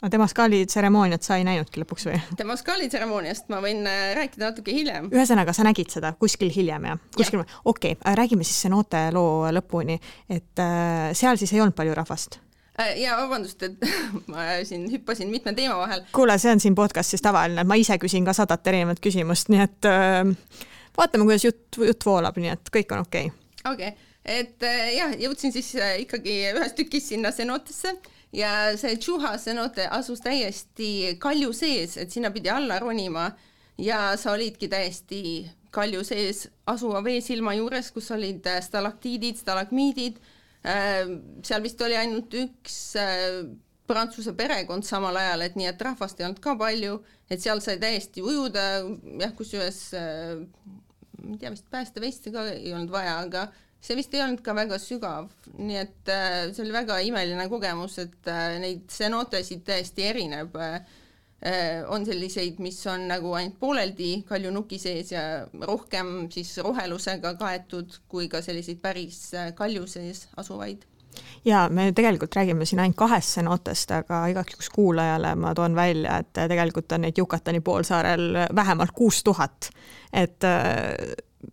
[0.00, 2.20] aga Demaskaali tseremooniat sa ei näinudki lõpuks või?
[2.38, 5.10] Demaskaali tseremooniast ma võin äh, rääkida natuke hiljem.
[5.12, 7.02] ühesõnaga, sa nägid seda kuskil hiljem, jah?
[7.16, 9.98] kuskil, okei okay,, räägime siis see noorte loo lõpuni,
[10.30, 12.49] et äh, seal siis ei olnud palju rahvast Äh,
[12.96, 13.82] ja vabandust, et
[14.30, 16.04] ma siin hüppasin mitme teema vahel.
[16.12, 19.90] kuule, see on siin podcastis tavaline, ma ise küsin ka sadat erinevat küsimust, nii et
[19.90, 20.22] äh,
[20.98, 23.72] vaatame, kuidas jutt, jutt voolab, nii et kõik on okei okay..
[23.72, 24.08] okei okay.,
[24.40, 27.94] et äh, jah, jõudsin siis äh, ikkagi ühes tükis sinna senotesse
[28.36, 33.30] ja see Tšuha senote asus täiesti kalju sees, et sinna pidi alla ronima
[33.80, 35.22] ja sa olidki täiesti
[35.74, 42.34] kalju sees asuva veesilma juures, kus olid äh, stalaktiidid, stalagmiidid Äh, seal vist oli ainult
[42.36, 43.40] üks äh,
[43.90, 47.00] prantsuse perekond samal ajal, et nii, et rahvast ei olnud ka palju,
[47.32, 48.66] et seal sai täiesti ujuda,
[49.22, 50.36] jah, kusjuures äh,
[51.20, 53.48] ma ei tea, vist päästeveste ka ei olnud vaja, aga
[53.80, 56.10] see vist ei olnud ka väga sügav, nii et
[56.52, 58.28] see oli väga imeline kogemus, et
[58.60, 60.99] neid cenotesid täiesti erineb äh, Äh,
[61.88, 65.22] on selliseid, mis on nagu ainult pooleldi kaljunuki sees ja
[65.64, 70.84] rohkem siis rohelusega kaetud, kui ka selliseid päris äh, kalju sees asuvaid
[71.44, 76.20] ja me tegelikult räägime siin ainult kahest senotest, aga igaks juhuks kuulajale ma toon välja,
[76.20, 79.70] et tegelikult on neid Yucatani poolsaarel vähemalt kuus tuhat.
[80.12, 80.44] et,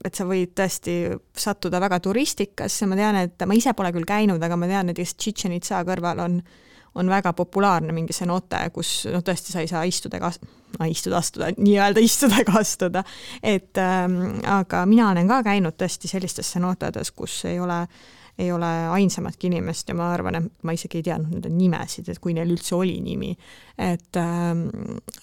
[0.03, 0.99] et sa võid tõesti
[1.37, 5.17] sattuda väga turistikasse, ma tean, et ma ise pole küll käinud, aga ma tean, just
[5.17, 6.66] Chichen Itza kõrval on äh,
[6.97, 10.31] on väga populaarne mingi cenote, kus noh, tõesti sa ei saa istuda ega
[10.79, 13.03] no, istuda, astuda, nii-öelda istuda ega astuda.
[13.43, 18.05] et ähm, aga mina olen ka käinud tõesti sellistes cenotedes, kus ei ole äh,
[18.37, 22.19] ei ole ainsamatki inimest ja ma arvan, et ma isegi ei teadnud nende nimesid, et
[22.21, 23.31] kui neil üldse oli nimi.
[23.77, 24.67] et ähm,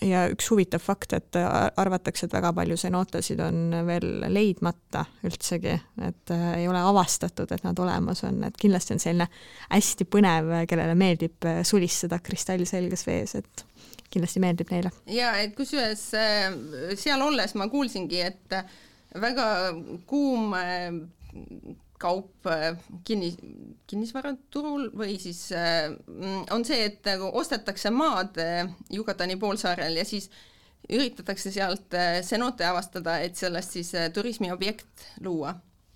[0.03, 5.75] ja üks huvitav fakt, et arvatakse, et väga palju senotasid on veel leidmata üldsegi,
[6.07, 9.29] et äh, ei ole avastatud, et nad olemas on, et kindlasti on selline
[9.71, 13.65] hästi põnev, kellele meeldib äh, sulistada kristallselges vees, et
[14.11, 14.91] kindlasti meeldib neile.
[15.11, 16.51] ja et kusjuures äh,
[16.99, 18.59] seal olles ma kuulsingi, et
[19.23, 19.49] väga
[20.11, 20.55] kuum
[22.05, 23.33] kaup äh, kinni,
[23.89, 25.93] kinnisvaraturul või siis äh,
[26.53, 30.29] on see, et nagu ostetakse maad äh, Yucatani poolsaarel ja siis
[30.85, 31.95] üritatakse sealt
[32.29, 35.55] cenote avastada, et sellest siis turismiobjekt luua.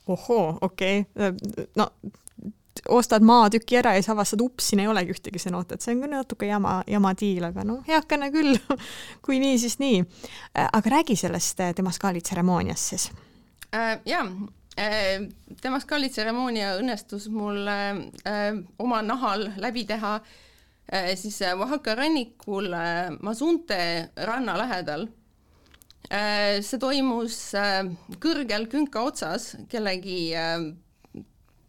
[0.08, 1.90] ohoo, okei okay., no
[2.88, 6.14] ostad maatüki ära ja siis avastad, ups, siin ei olegi ühtegi cenotet, see on küll
[6.14, 8.56] natuke jama, jama diil, aga noh, heakene küll
[9.26, 10.00] kui nii, siis nii.
[10.64, 13.10] aga räägi sellest Demaskaali tseremooniast siis
[13.76, 14.00] äh,.
[14.78, 14.88] Jaa
[15.18, 15.28] Äh,
[15.62, 22.70] Demaskali tseremoonia õnnestus mul äh, oma nahal läbi teha äh, siis Oaxaca rannikul
[23.20, 25.08] Mazunte ranna lähedal.
[26.08, 27.52] see toimus
[28.22, 30.32] kõrgel künka otsas kellegi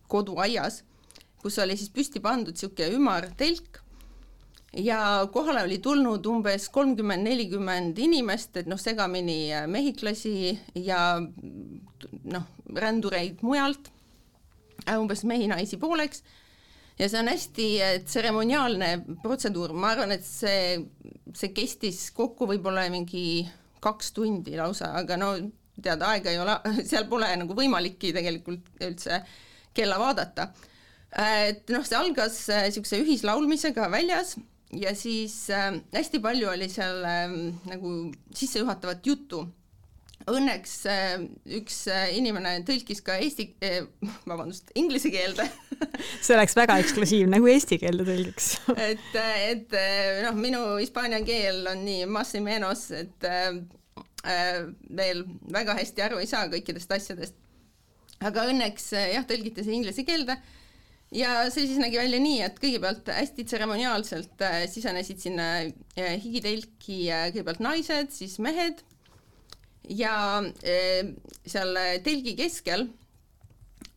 [0.07, 0.83] koduaias,
[1.41, 3.81] kus oli siis püsti pandud niisugune ümar telk
[4.77, 10.33] ja kohale oli tulnud umbes kolmkümmend, nelikümmend inimest, et noh, segamini mehhiklasi
[10.85, 13.89] ja noh, rändureid mujalt,
[14.93, 16.23] umbes mehi-naisi pooleks,
[16.99, 17.69] ja see on hästi
[18.05, 18.91] tseremoniaalne
[19.23, 20.77] protseduur, ma arvan, et see,
[21.33, 23.47] see kestis kokku võib-olla mingi
[23.81, 25.33] kaks tundi lausa, aga no
[25.81, 26.57] tead, aega ei ole,
[26.89, 29.23] seal pole nagu võimalikki tegelikult üldse
[29.73, 30.49] kella vaadata.
[31.17, 34.35] et noh, see algas niisuguse ühislaulmisega väljas
[34.77, 37.31] ja siis äh, hästi palju oli seal äh,
[37.69, 37.93] nagu
[38.35, 39.45] sissejuhatavat juttu.
[40.29, 41.13] Õnneks äh,
[41.57, 43.79] üks äh, inimene tõlkis ka eesti äh,,
[44.29, 45.47] vabandust, inglise keelde
[46.25, 48.51] see oleks väga eksklusiivne, kui eesti keelde tõlgiks
[48.89, 49.77] et, et
[50.25, 53.61] noh, minu hispaania keel on nii más y menos, et äh,
[54.91, 55.23] veel
[55.55, 57.39] väga hästi aru ei saa kõikidest asjadest.
[58.19, 60.35] aga õnneks jah, tõlgiti see inglise keelde
[61.15, 67.01] ja see siis nägi välja nii, et kõigepealt hästi tseremoniaalselt äh, sisenesid sinna äh, higitelki
[67.09, 68.83] äh, kõigepealt naised, siis mehed
[69.89, 70.43] ja
[71.49, 72.85] seal telgi keskel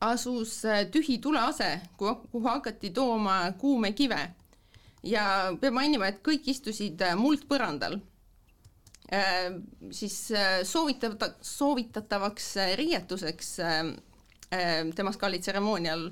[0.01, 0.63] asus
[0.95, 1.69] tühi tulease,
[2.01, 4.23] kuhu hakati tooma kuumekive
[5.05, 5.27] ja
[5.61, 7.99] peab mainima, et kõik istusid muldpõrandal.
[9.93, 10.17] siis
[10.65, 12.49] soovitatav, soovitatavaks
[12.81, 13.53] riietuseks
[14.97, 16.09] Temaskali tseremoonial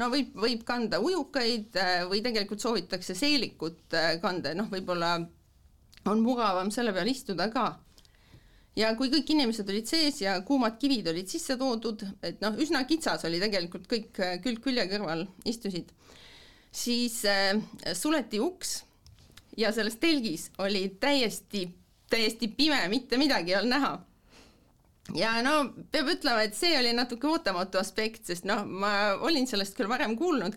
[0.00, 5.16] no võib, võib kanda ujukaid äh, või tegelikult soovitakse seelikut äh, kanda, noh, võib-olla
[6.06, 7.66] on mugavam selle peal istuda ka.
[8.76, 12.84] ja kui kõik inimesed olid sees ja kuumad kivid olid sisse toodud, et noh, üsna
[12.88, 15.92] kitsas oli tegelikult, kõik äh, külg külje kõrval istusid,
[16.70, 17.56] siis äh,
[17.96, 18.82] suleti uks
[19.56, 21.66] ja selles telgis oli täiesti,
[22.12, 23.96] täiesti pime, mitte midagi ei olnud näha
[25.14, 25.58] ja no
[25.92, 30.16] peab ütlema, et see oli natuke ootamatu aspekt, sest noh, ma olin sellest küll varem
[30.18, 30.56] kuulnud,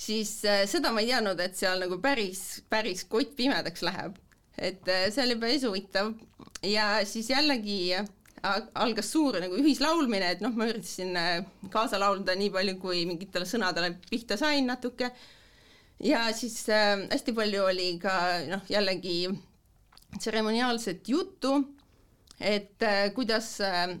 [0.00, 4.18] siis äh, seda ma ei teadnud, et seal nagu päris, päris kott pimedaks läheb.
[4.58, 6.14] et äh, see oli päris huvitav
[6.66, 7.94] ja siis jällegi
[8.42, 13.46] algas suur nagu ühislaulmine, et noh, ma üritasin äh, kaasa laulda nii palju, kui mingitele
[13.48, 15.10] sõnadele pihta sain natuke.
[16.00, 18.14] ja siis äh, hästi palju oli ka
[18.48, 19.28] noh, jällegi
[20.18, 21.60] tseremoniaalset juttu
[22.40, 23.96] et äh, kuidas äh,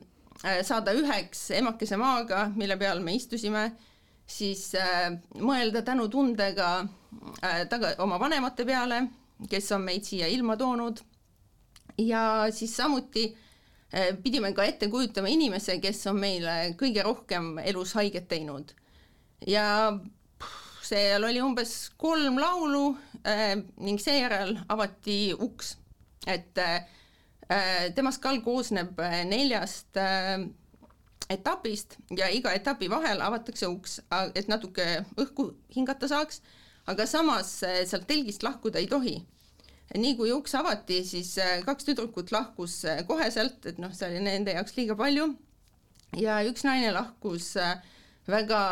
[0.64, 3.66] saada üheks emakese maaga, mille peal me istusime,
[4.26, 6.70] siis äh, mõelda tänutundega
[7.68, 9.00] taga oma vanemate peale,
[9.50, 11.00] kes on meid siia ilma toonud
[11.98, 13.24] ja siis samuti
[14.22, 18.70] pidime ka ette kujutama inimese, kes on meile kõige rohkem elus haiget teinud.
[19.42, 19.98] ja
[20.86, 22.94] seal oli umbes kolm laulu
[23.82, 25.74] ning seejärel avati uks,
[26.30, 26.86] et Äh,
[27.96, 30.44] Temaskal koosneb äh, neljast äh,
[31.30, 33.98] etapist ja iga etapi vahel avatakse uks,
[34.38, 34.86] et natuke
[35.18, 36.40] õhku hingata saaks,
[36.90, 39.16] aga samas sealt telgist lahkuda ei tohi.
[39.90, 41.32] nii kui uks avati, siis
[41.66, 45.32] kaks tüdrukut lahkus koheselt, et noh, see oli nende jaoks liiga palju.
[46.18, 47.56] ja üks naine lahkus
[48.30, 48.62] väga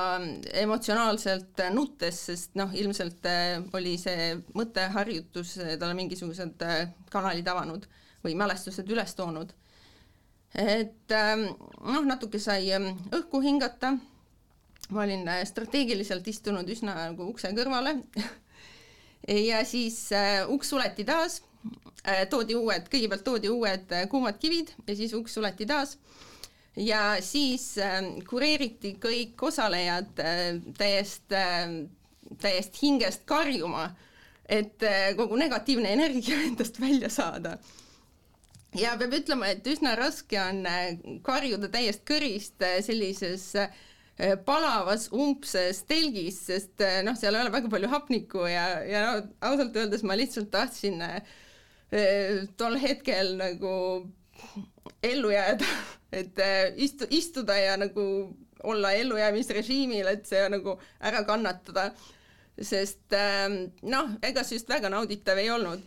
[0.62, 3.26] emotsionaalselt nuttes, sest noh, ilmselt
[3.74, 6.66] oli see mõtteharjutus talle mingisugused
[7.10, 7.86] kanalid avanud
[8.24, 9.52] või mälestused üles toonud.
[10.54, 11.44] et ähm,
[11.84, 13.92] noh, natuke sai ähm, õhku hingata,
[14.88, 17.98] ma olin äh, strateegiliselt istunud üsna nagu ukse kõrvale.
[19.28, 21.42] Ja siis äh, uks suleti taas.
[22.06, 25.98] Äh,, toodi uued, kõigepealt toodi uued kuumad kivid ja siis uks suleti taas.
[26.78, 30.22] Ja siis äh, kureeriti kõik osalejad
[30.78, 31.34] täiest
[32.40, 33.90] täiest hingest karjuma,
[34.48, 34.86] et
[35.18, 37.58] kogu negatiivne energia endast välja saada
[38.76, 43.70] ja peab ütlema, et üsna raske on äh, karjuda täiest kõrist äh, sellises äh,
[44.44, 49.12] palavas umbses telgis, sest noh, seal ei ole väga palju hapnikku ja, ja no
[49.46, 51.04] ausalt öeldes ma lihtsalt tahtsin
[52.58, 53.70] tol hetkel nagu
[55.06, 55.68] ellu jääda,
[56.20, 56.42] et
[56.76, 58.04] istu, istuda ja nagu
[58.66, 61.92] olla ellujäämisrežiimil, et see nagu ära kannatada.
[62.58, 63.14] sest
[63.86, 65.84] noh, ega see just väga nauditav ei olnud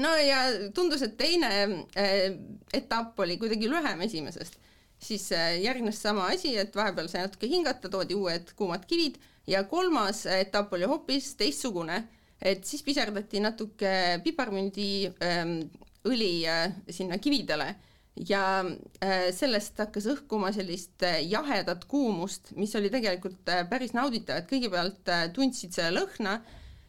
[0.00, 0.42] no ja
[0.74, 1.50] tundus, et teine
[1.98, 2.30] äh,
[2.76, 4.58] etapp oli kuidagi lühem esimesest,
[5.00, 9.18] siis äh, järgnes sama asi, et vahepeal sai natuke hingata, toodi uued kuumad kivid
[9.50, 12.02] ja kolmas etapp oli hoopis teistsugune,
[12.40, 14.90] et siis piserdati natuke piparmündi
[15.24, 15.60] ähm,
[16.90, 17.74] sinna kividele
[18.28, 18.64] ja
[19.36, 26.00] sellest hakkas õhkuma sellist jahedat kuumust, mis oli tegelikult päris nauditav, et kõigepealt tundsid selle
[26.00, 26.38] lõhna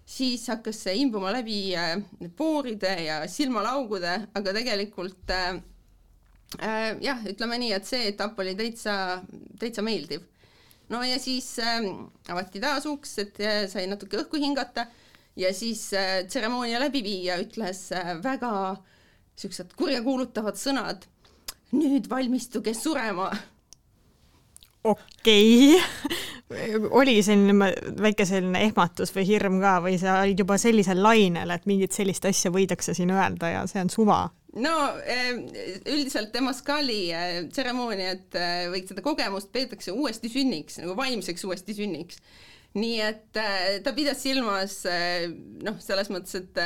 [0.06, 1.96] siis hakkas see imbuma läbi äh,
[2.38, 5.62] pooride ja silmalaugude, aga tegelikult äh,
[6.60, 8.96] äh, jah, ütleme nii, et see etapp oli täitsa,
[9.60, 10.26] täitsa meeldiv.
[10.90, 11.86] no ja siis äh,
[12.30, 13.40] avati taas uks, et
[13.72, 14.88] sai natuke õhku hingata
[15.40, 15.86] ja siis
[16.28, 17.88] tseremoonia läbiviija ütles
[18.24, 18.76] väga
[19.40, 21.08] siuksed kurjakuulutavad sõnad.
[21.72, 23.30] nüüd valmistuge surema
[24.84, 26.88] okei okay.
[27.00, 27.72] oli selline
[28.02, 32.26] väike selline ehmatus või hirm ka või sa olid juba sellisel lainel, et mingit sellist
[32.28, 34.22] asja võidakse siin öelda ja see on suva?
[34.60, 34.76] no
[35.88, 37.04] üldiselt Temaskali
[37.52, 38.40] tseremooniat
[38.74, 42.20] või seda kogemust peetakse uuesti sünniks, nagu vaimseks uuesti sünniks.
[42.74, 44.82] nii et äh, ta pidas silmas
[45.64, 46.60] noh, selles mõttes, et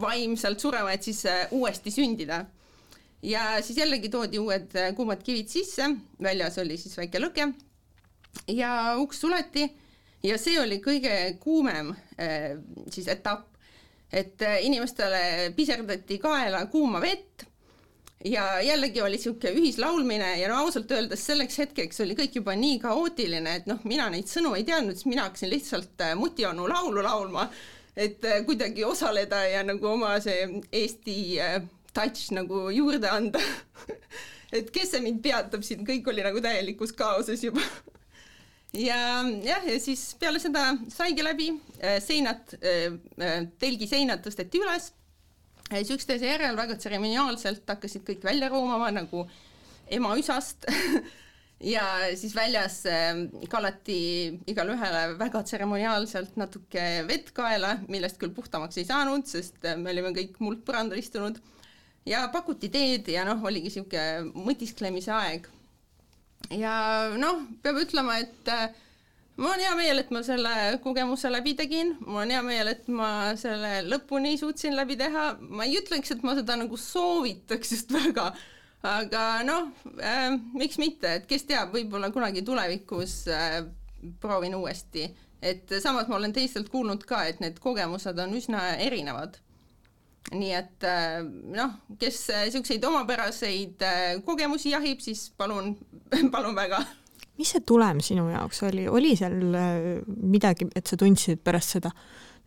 [0.00, 1.24] vaimselt surema, et siis
[1.54, 2.44] uuesti sündida.
[3.22, 5.88] Ja siis jällegi toodi uued kuumad kivid sisse,
[6.22, 7.52] väljas oli siis väike lõke.
[8.48, 9.68] Ja uks suleti.
[10.22, 11.88] Ja see oli kõige kuumem
[12.94, 13.48] siis etapp,
[14.12, 17.42] et inimestele piserdati kaela kuuma vett.
[18.24, 20.36] Ja jällegi oli niisugune ühislaulmine.
[20.38, 24.30] Ja no ausalt öeldes selleks hetkeks oli kõik juba nii kaootiline, et noh, mina neid
[24.30, 27.48] sõnu ei teadnud, siis mina hakkasin lihtsalt äh, Mutionu laulu laulma,
[27.96, 31.58] et äh, kuidagi osaleda ja nagu oma see Eesti äh,
[31.94, 33.40] touch nagu juurde anda.
[34.56, 37.64] Et kes see mind peatab siin, kõik oli nagu täielikus kaoses juba.
[38.72, 41.50] Ja jah, ja siis peale seda saigi läbi,
[42.00, 42.54] seinad,
[43.60, 44.86] telgi seinad tõsteti üles.
[45.68, 49.26] Ja siis üksteise järel väga tseremoniaalselt hakkasid kõik välja roomama nagu
[49.92, 50.64] ema üsast.
[51.62, 51.84] Ja
[52.18, 52.80] siis väljas
[53.50, 53.96] kallati
[54.50, 59.92] igale ühele väga tseremoniaalselt natuke vett kaela, millest küll puhtamaks ei saanud, sest äh, me
[59.92, 61.38] olime kõik muldpõrandal istunud
[62.06, 65.48] ja pakuti teed ja noh, oligi niisugune mõtisklemise aeg.
[66.50, 66.74] ja
[67.18, 68.72] noh, peab ütlema, et äh,
[69.36, 72.88] mul on hea meel, et ma selle kogemuse läbi tegin, mul on hea meel, et
[72.92, 77.94] ma selle lõpuni suutsin läbi teha, ma ei ütleks, et ma seda nagu soovitaks just
[77.94, 78.32] väga,
[78.82, 79.70] aga noh
[80.02, 83.62] äh,, miks mitte, et kes teab, võib-olla kunagi tulevikus äh,
[84.20, 85.06] proovin uuesti,
[85.42, 89.38] et samas ma olen teistelt kuulnud ka, et need kogemused on üsna erinevad.
[90.30, 91.20] Nii et äh,
[91.56, 95.74] noh, kes niisuguseid omapäraseid äh, kogemusi jahib, siis palun,
[96.34, 96.82] palun väga.
[97.40, 101.92] Mis see tulem sinu jaoks oli, oli seal äh, midagi, et sa tundsid pärast seda,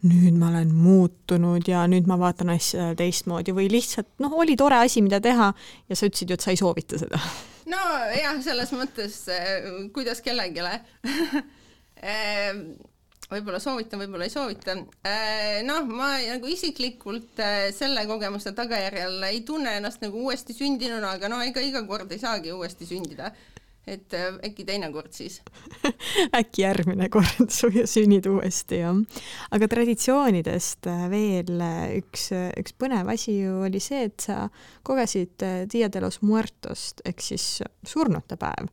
[0.05, 4.79] nüüd ma olen muutunud ja nüüd ma vaatan asja teistmoodi või lihtsalt noh, oli tore
[4.85, 5.51] asi, mida teha
[5.89, 7.21] ja sa ütlesid ju, et sa ei soovita seda?
[7.73, 10.65] nojah, selles mõttes äh, kuidas kellelegi.
[12.05, 12.51] Äh,
[13.31, 14.75] võib-olla soovitan, võib-olla ei soovita.
[15.65, 17.41] noh, ma nagu isiklikult
[17.75, 22.21] selle kogemuse tagajärjel ei tunne ennast nagu uuesti sündinuna, aga no ega iga kord ei
[22.21, 23.33] saagi uuesti sündida
[23.87, 25.39] et äh, äkki teinekord siis
[26.39, 28.97] äkki järgmine kord sünnid uuesti, jah.
[29.55, 34.47] aga traditsioonidest äh, veel äh, üks, üks põnev asi ju oli see, et sa
[34.85, 37.45] kogesid Dia de los Muertost ehk siis
[37.85, 38.69] surnute päev.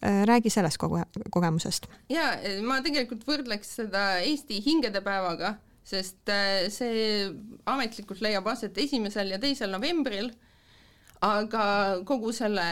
[0.00, 1.00] Räägi sellest kogu
[1.32, 1.86] kogemusest.
[2.12, 2.26] ja
[2.62, 5.54] ma tegelikult võrdleks seda Eesti hingede päevaga,
[5.86, 6.32] sest
[6.74, 7.30] see
[7.66, 10.28] ametlikult leiab aset esimesel ja teisel novembril,
[11.24, 11.64] aga
[12.04, 12.66] kogu selle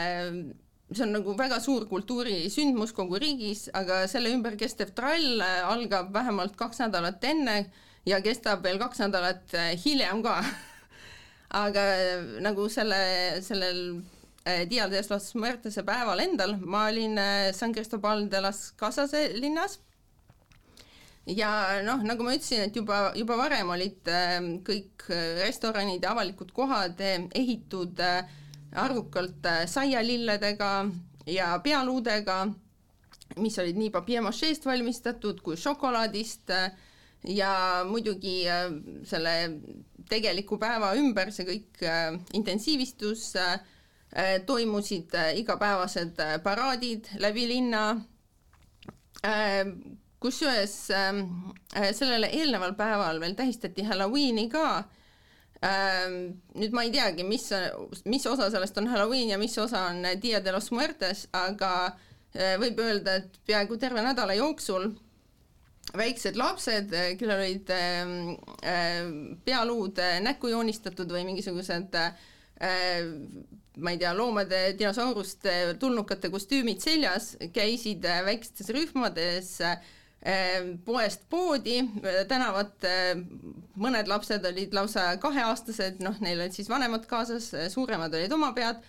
[0.93, 6.53] see on nagu väga suur kultuurisündmus kogu riigis, aga selle ümber kestev trall algab vähemalt
[6.59, 7.57] kaks nädalat enne
[8.05, 10.37] ja kestab veel kaks nädalat eh, hiljem ka
[11.65, 12.99] aga eh, nagu selle,
[13.45, 16.59] sellel eh, Dia de los Muertese päeval endal.
[16.61, 17.17] Ma olin
[17.53, 19.79] San Cristobal de las Casase linnas.
[21.25, 24.05] Ja noh, nagu ma ütlesin, et juba, juba varem olid
[24.67, 25.07] kõik
[25.41, 28.29] restoranid ja avalikud kohad ehitud äh,
[28.75, 30.71] arvukalt äh, saialilledega
[31.27, 32.45] ja pealuudega,
[33.41, 36.69] mis olid nii papier-macheest valmistatud kui šokolaadist äh,
[37.35, 37.53] ja
[37.87, 38.67] muidugi äh,
[39.07, 39.35] selle
[40.09, 41.79] tegeliku päeva ümber see kõik
[42.37, 43.31] intensiivistus,
[44.45, 47.81] toimusid igapäevased paraadid läbi linna,
[50.23, 50.75] kusjuures
[51.97, 54.67] sellele eelneval päeval veel tähistati Halloweeni ka.
[55.65, 56.17] Ähm,
[56.59, 57.47] nüüd ma ei teagi, mis,
[58.11, 62.57] mis osa sellest on Halloween ja mis osa on Dia de los Muertes, aga äh,
[62.61, 64.91] võib öelda, et peaaegu terve nädala jooksul
[65.95, 68.13] väiksed lapsed, äh, kellel olid ähm,
[68.61, 68.99] äh,
[69.47, 71.97] pealuud näkku joonistatud või mingisugused
[73.77, 79.51] ma ei tea, loomade, dinosauruste, tulnukate kostüümid seljas, käisid väikestes rühmades
[80.25, 81.83] Ehm, poest poodi,
[82.25, 82.85] tänavat,
[83.77, 88.79] mõned lapsed olid lausa kaheaastased, noh, neil olid siis vanemad kaasas, suuremad olid oma pead,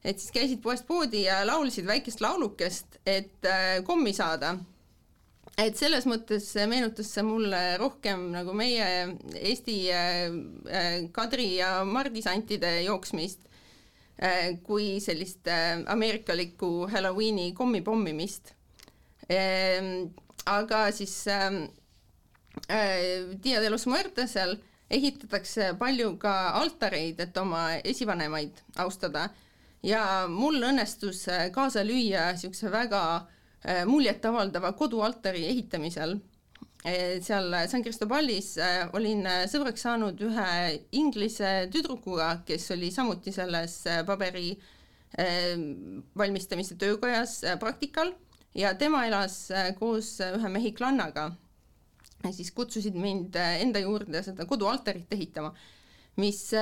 [0.00, 4.56] et siis käisid poest poodi ja laulsid väikest laulukest, et äh, kommi saada.
[5.58, 8.84] et selles mõttes meenutas see mulle rohkem nagu meie
[9.34, 9.74] Eesti
[11.12, 13.42] Kadri ja Mardisantide jooksmist
[14.66, 15.46] kui sellist
[15.86, 18.50] ameerikalikku Halloweeni kommipommimist
[19.30, 20.08] ehm,
[20.48, 21.68] aga siis ähm,
[22.70, 24.56] äh, Dia de los Muertesel
[24.90, 29.28] ehitatakse palju ka altareid, et oma esivanemaid austada
[29.84, 36.18] ja mul õnnestus äh, kaasa lüüa niisuguse väga äh, muljetavaldava kodualtari ehitamisel.
[36.84, 40.50] Seal San Cristobalis äh, olin äh, sõbraks saanud ühe
[40.94, 44.52] inglise tüdrukuga, kes oli samuti selles paberi
[45.08, 48.10] valmistamise töökojas praktikal
[48.54, 49.48] ja tema elas
[49.78, 51.30] koos ühe mehhiklannaga.
[52.30, 55.54] siis kutsusid mind enda juurde seda kodualtarit ehitama
[56.20, 56.52] mis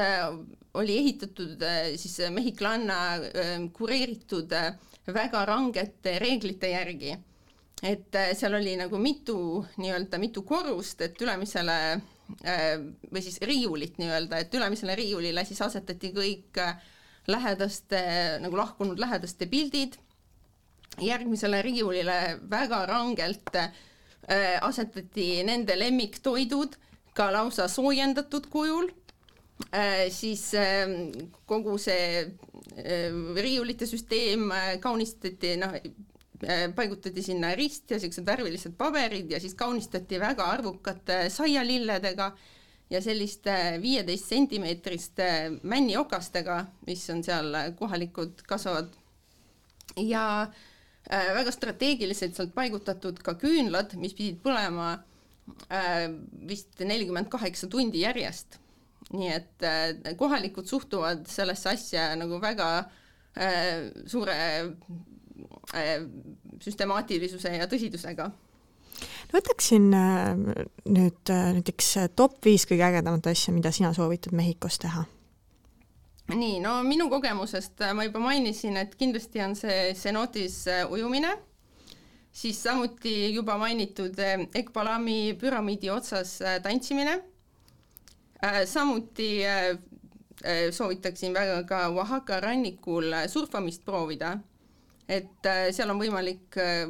[0.75, 1.65] oli ehitatud
[1.97, 3.01] siis mehhiklanna
[3.75, 4.55] kureeritud
[5.11, 7.17] väga rangete reeglite järgi
[7.83, 12.79] et äh, seal oli nagu mitu nii-öelda, mitu korrust, et ülemisele äh,
[13.13, 16.81] või siis riiulit nii-öelda, et ülemisele riiulile siis asetati kõik äh,
[17.29, 18.01] lähedaste,
[18.41, 19.99] nagu lahkunud lähedaste pildid,
[21.03, 23.59] järgmisele riiulile väga rangelt
[24.63, 26.79] asetati nende lemmiktoidud
[27.15, 28.89] ka lausa soojendatud kujul,
[30.15, 30.47] siis
[31.51, 32.25] kogu see
[33.37, 34.49] riiulite süsteem
[34.83, 36.16] kaunistati, noh, Äh,
[36.77, 42.31] paigutati sinna rist ja siuksed värvilised paberid ja siis kaunistati väga arvukate saialilledega
[42.91, 45.29] ja selliste viieteist sentimeetriste
[45.63, 48.93] männiokastega, mis on seal kohalikud kasvavad.
[49.97, 54.93] ja äh, väga strateegiliselt sealt paigutatud ka küünlad, mis pidid põlema
[55.73, 56.07] äh,
[56.47, 58.61] vist nelikümmend kaheksa tundi järjest.
[59.13, 59.65] nii et
[60.19, 62.71] kohalikud suhtuvad sellesse asja nagu väga
[64.09, 64.73] suure Äh,
[66.63, 68.31] süstemaatilisuse ja tõsidusega.
[69.33, 70.33] Võtaksin äh,
[70.87, 75.07] nüüd äh, näiteks top viis kõige ägedamat asja, mida sina soovitad Mehhikos teha?
[76.27, 81.31] nii, no minu kogemusest ma juba mainisin, et kindlasti on see cenotis ujumine,
[82.35, 84.19] siis samuti juba mainitud
[84.59, 87.15] Ekbalami püramiidi otsas tantsimine,
[88.67, 89.31] samuti
[90.75, 94.35] soovitaksin väga ka Oaxaca rannikul surfamist proovida
[95.09, 96.87] et äh, seal on võimalik äh,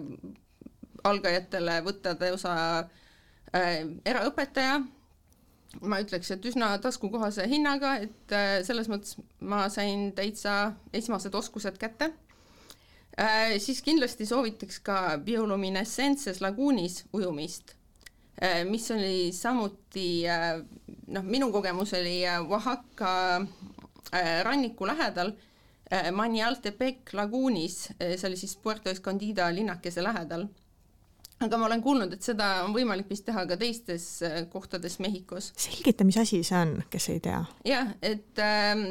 [1.06, 4.80] algajatele võtta osa äh, eraõpetaja,
[5.84, 12.12] ma ütleks, et üsna taskukohase hinnaga, et selles mõttes ma sain täitsa esmased oskused kätte.
[13.58, 17.74] siis kindlasti soovitaks ka bioluminescentses laguunis ujumist,
[18.70, 20.24] mis oli samuti
[21.08, 23.12] noh, minu kogemus oli Oaxaca
[24.44, 25.34] ranniku lähedal
[25.90, 30.48] Äh, Manialtepec laguunis, äh, see oli siis Puerto Escondida linnakese lähedal.
[31.40, 35.52] aga ma olen kuulnud, et seda on võimalik vist teha ka teistes äh, kohtades Mehhikos.
[35.54, 37.44] selgita, mis asi see on, kes ei tea?
[37.68, 38.82] jah, et äh,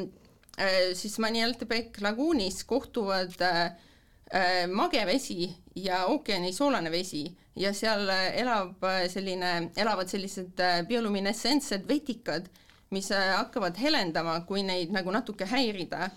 [0.96, 3.74] siis Manialtepec laguunis kohtuvad äh,
[4.72, 7.26] magevesi ja ookeani soolane vesi
[7.56, 12.48] ja seal elab selline, elavad sellised bioluminescentsed vetikad,
[12.90, 16.08] mis hakkavad helendama, kui neid nagu natuke häirida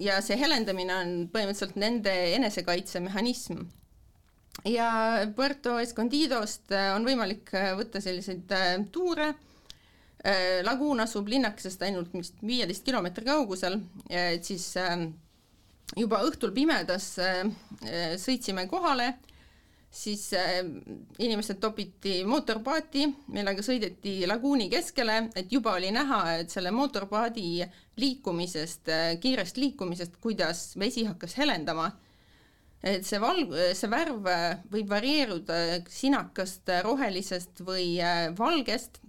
[0.00, 3.64] ja see helendamine on põhimõtteliselt nende enesekaitsemehhanism.
[4.64, 4.88] ja
[5.36, 8.54] Puerto Escondidost äh, on võimalik äh, võtta selliseid
[8.92, 9.34] tuure,
[10.66, 13.76] laguun asub linnakesest ainult vist viieteist kilomeetri kaugusel,
[14.10, 14.72] et siis
[15.94, 17.12] juba õhtul pimedas
[18.18, 19.12] sõitsime kohale
[19.96, 20.60] siis äh,
[21.18, 27.64] inimesed topiti mootorpaati, millega sõideti laguuni keskele, et juba oli näha, et selle mootorpaadi
[28.00, 31.92] liikumisest äh,, kiirest liikumisest, kuidas vesi hakkas helendama.
[32.86, 37.96] et see valg, see värv äh, võib varieeruda sinakast, rohelisest või
[38.38, 39.00] valgest.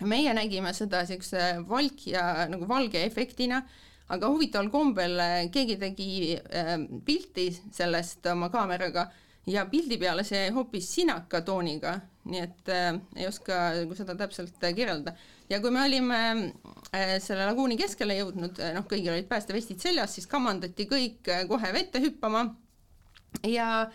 [0.00, 3.62] meie nägime seda siukse valk ja nagu valge efektina
[4.14, 5.16] aga huvitaval kombel
[5.52, 6.10] keegi tegi
[7.04, 9.08] pilti sellest oma kaameraga
[9.48, 11.94] ja pildi peale see hoopis sinaka tooniga,
[12.28, 13.58] nii et äh, ei oska
[13.96, 15.16] seda täpselt äh, kirjeldada.
[15.48, 16.18] ja kui me olime
[16.92, 21.46] äh, selle laguuni keskele jõudnud, äh, noh, kõigil olid päästevestid seljas, siis kamandati kõik äh,
[21.48, 22.44] kohe vette hüppama
[23.46, 23.88] ja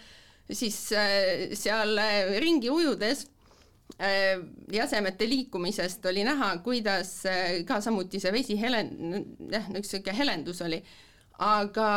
[0.49, 3.27] siis äh, seal äh, ringi ujudes
[3.99, 4.41] äh,
[4.73, 8.93] jäsemete liikumisest oli näha, kuidas äh, ka samuti see vesi helen-,
[9.51, 10.81] jah, üks niisugune helendus oli
[11.43, 11.87] aga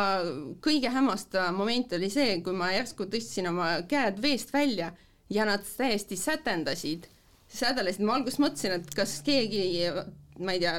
[0.63, 4.91] kõige hämmastavam moment oli see, kui ma järsku tõstsin oma käed veest välja
[5.29, 7.07] ja nad täiesti sätendasid,
[7.47, 9.65] sädelesid, ma alguses mõtlesin, et kas keegi
[10.39, 10.73] ma ei tea,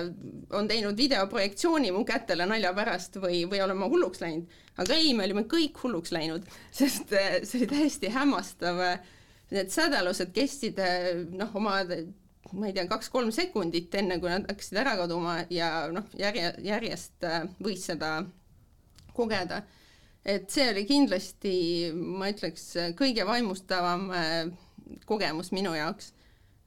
[0.54, 4.56] on teinud videoprojektsiooni mu kätele nalja pärast või, või olen ma hulluks läinud.
[4.78, 6.46] aga ei, me olime kõik hulluks läinud,
[6.80, 8.82] sest eh, see oli täiesti hämmastav.
[9.50, 11.80] Need sädelused kestsid eh, noh, oma
[12.52, 17.26] ma ei tea, kaks-kolm sekundit, enne kui nad hakkasid ära kaduma ja noh, järje, järjest
[17.28, 18.20] eh, võis seda
[19.18, 19.62] kogeda.
[20.28, 21.54] et see oli kindlasti,
[21.94, 22.64] ma ütleks,
[22.98, 24.34] kõige vaimustavam äh,
[25.08, 26.12] kogemus minu jaoks.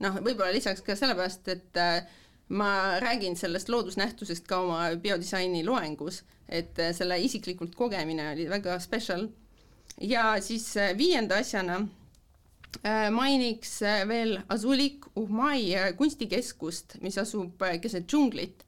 [0.01, 2.07] noh, võib-olla lisaks ka sellepärast, et äh,
[2.49, 8.79] ma räägin sellest loodusnähtusest ka oma biodisaini loengus, et äh, selle isiklikult kogemine oli väga
[8.79, 9.27] special.
[10.01, 11.81] ja siis viienda asjana
[13.11, 18.63] mainiks veel Azulik Uhmai kunstikeskust, mis asub keset džunglit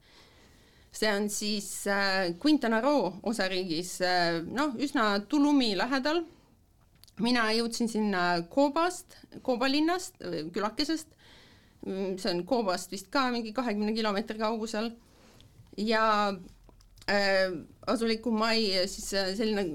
[0.94, 6.22] see on siis äh, Quintana Roo osariigis äh, noh, üsna Tulumi lähedal.
[7.22, 9.14] Mina jõudsin sinna Koobast,
[9.46, 10.16] Kooba linnast,
[10.54, 11.12] külakesest,
[11.84, 14.90] see on Koobast vist ka mingi kahekümne kilomeetri kaugusel.
[15.78, 16.34] Ja
[17.10, 17.54] äh,
[17.86, 19.66] asuliku mai siis selline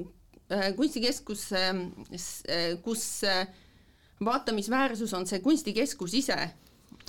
[0.52, 1.80] äh, kunstikeskus äh,,
[2.84, 3.46] kus äh,
[4.20, 6.40] vaatamisväärsus on see kunstikeskus ise.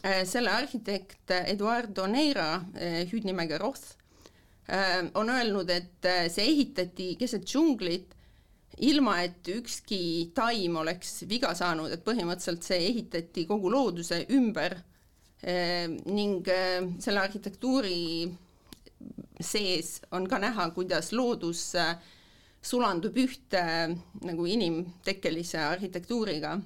[0.01, 0.25] Äh,.
[0.25, 4.00] selle arhitekt Eduardo Neira äh, hüüdnimega Roth äh,
[5.14, 8.14] on öelnud, et äh, see ehitati keset džunglit
[8.87, 14.77] ilma, et ükski taim oleks viga saanud, et põhimõtteliselt see ehitati kogu looduse ümber
[15.43, 16.47] eh, ning
[17.03, 18.31] selle arhitektuuri
[19.41, 21.73] sees on ka näha, kuidas loodus
[22.62, 23.62] sulandub ühte
[24.23, 26.59] nagu inimtekkelise arhitektuuriga.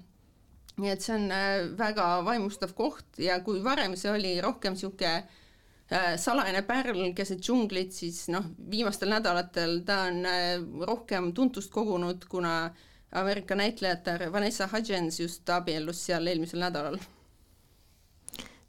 [0.77, 1.31] nii et see on
[1.79, 5.44] väga vaimustav koht ja kui varem see oli rohkem niisugune Äh,
[6.17, 10.55] salajane pärl keset džunglit, siis noh, viimastel nädalatel ta on äh,
[10.89, 12.71] rohkem tuntust kogunud, kuna
[13.15, 16.99] Ameerika näitlejatar Vanessa Hudgens just abiellus seal eelmisel nädalal.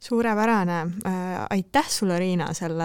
[0.00, 2.84] suurepärane äh,, aitäh sulle, Riina, selle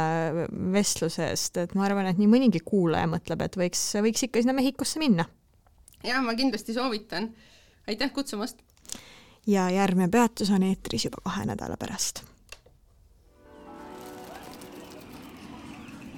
[0.73, 4.55] vestluse eest, et ma arvan, et nii mõnigi kuulaja mõtleb, et võiks, võiks ikka sinna
[4.57, 5.27] Mehhikosse minna.
[6.03, 7.29] ja ma kindlasti soovitan,
[7.87, 8.63] aitäh kutsumast!
[9.47, 12.30] ja järgmine peatus on eetris juba kahe nädala pärast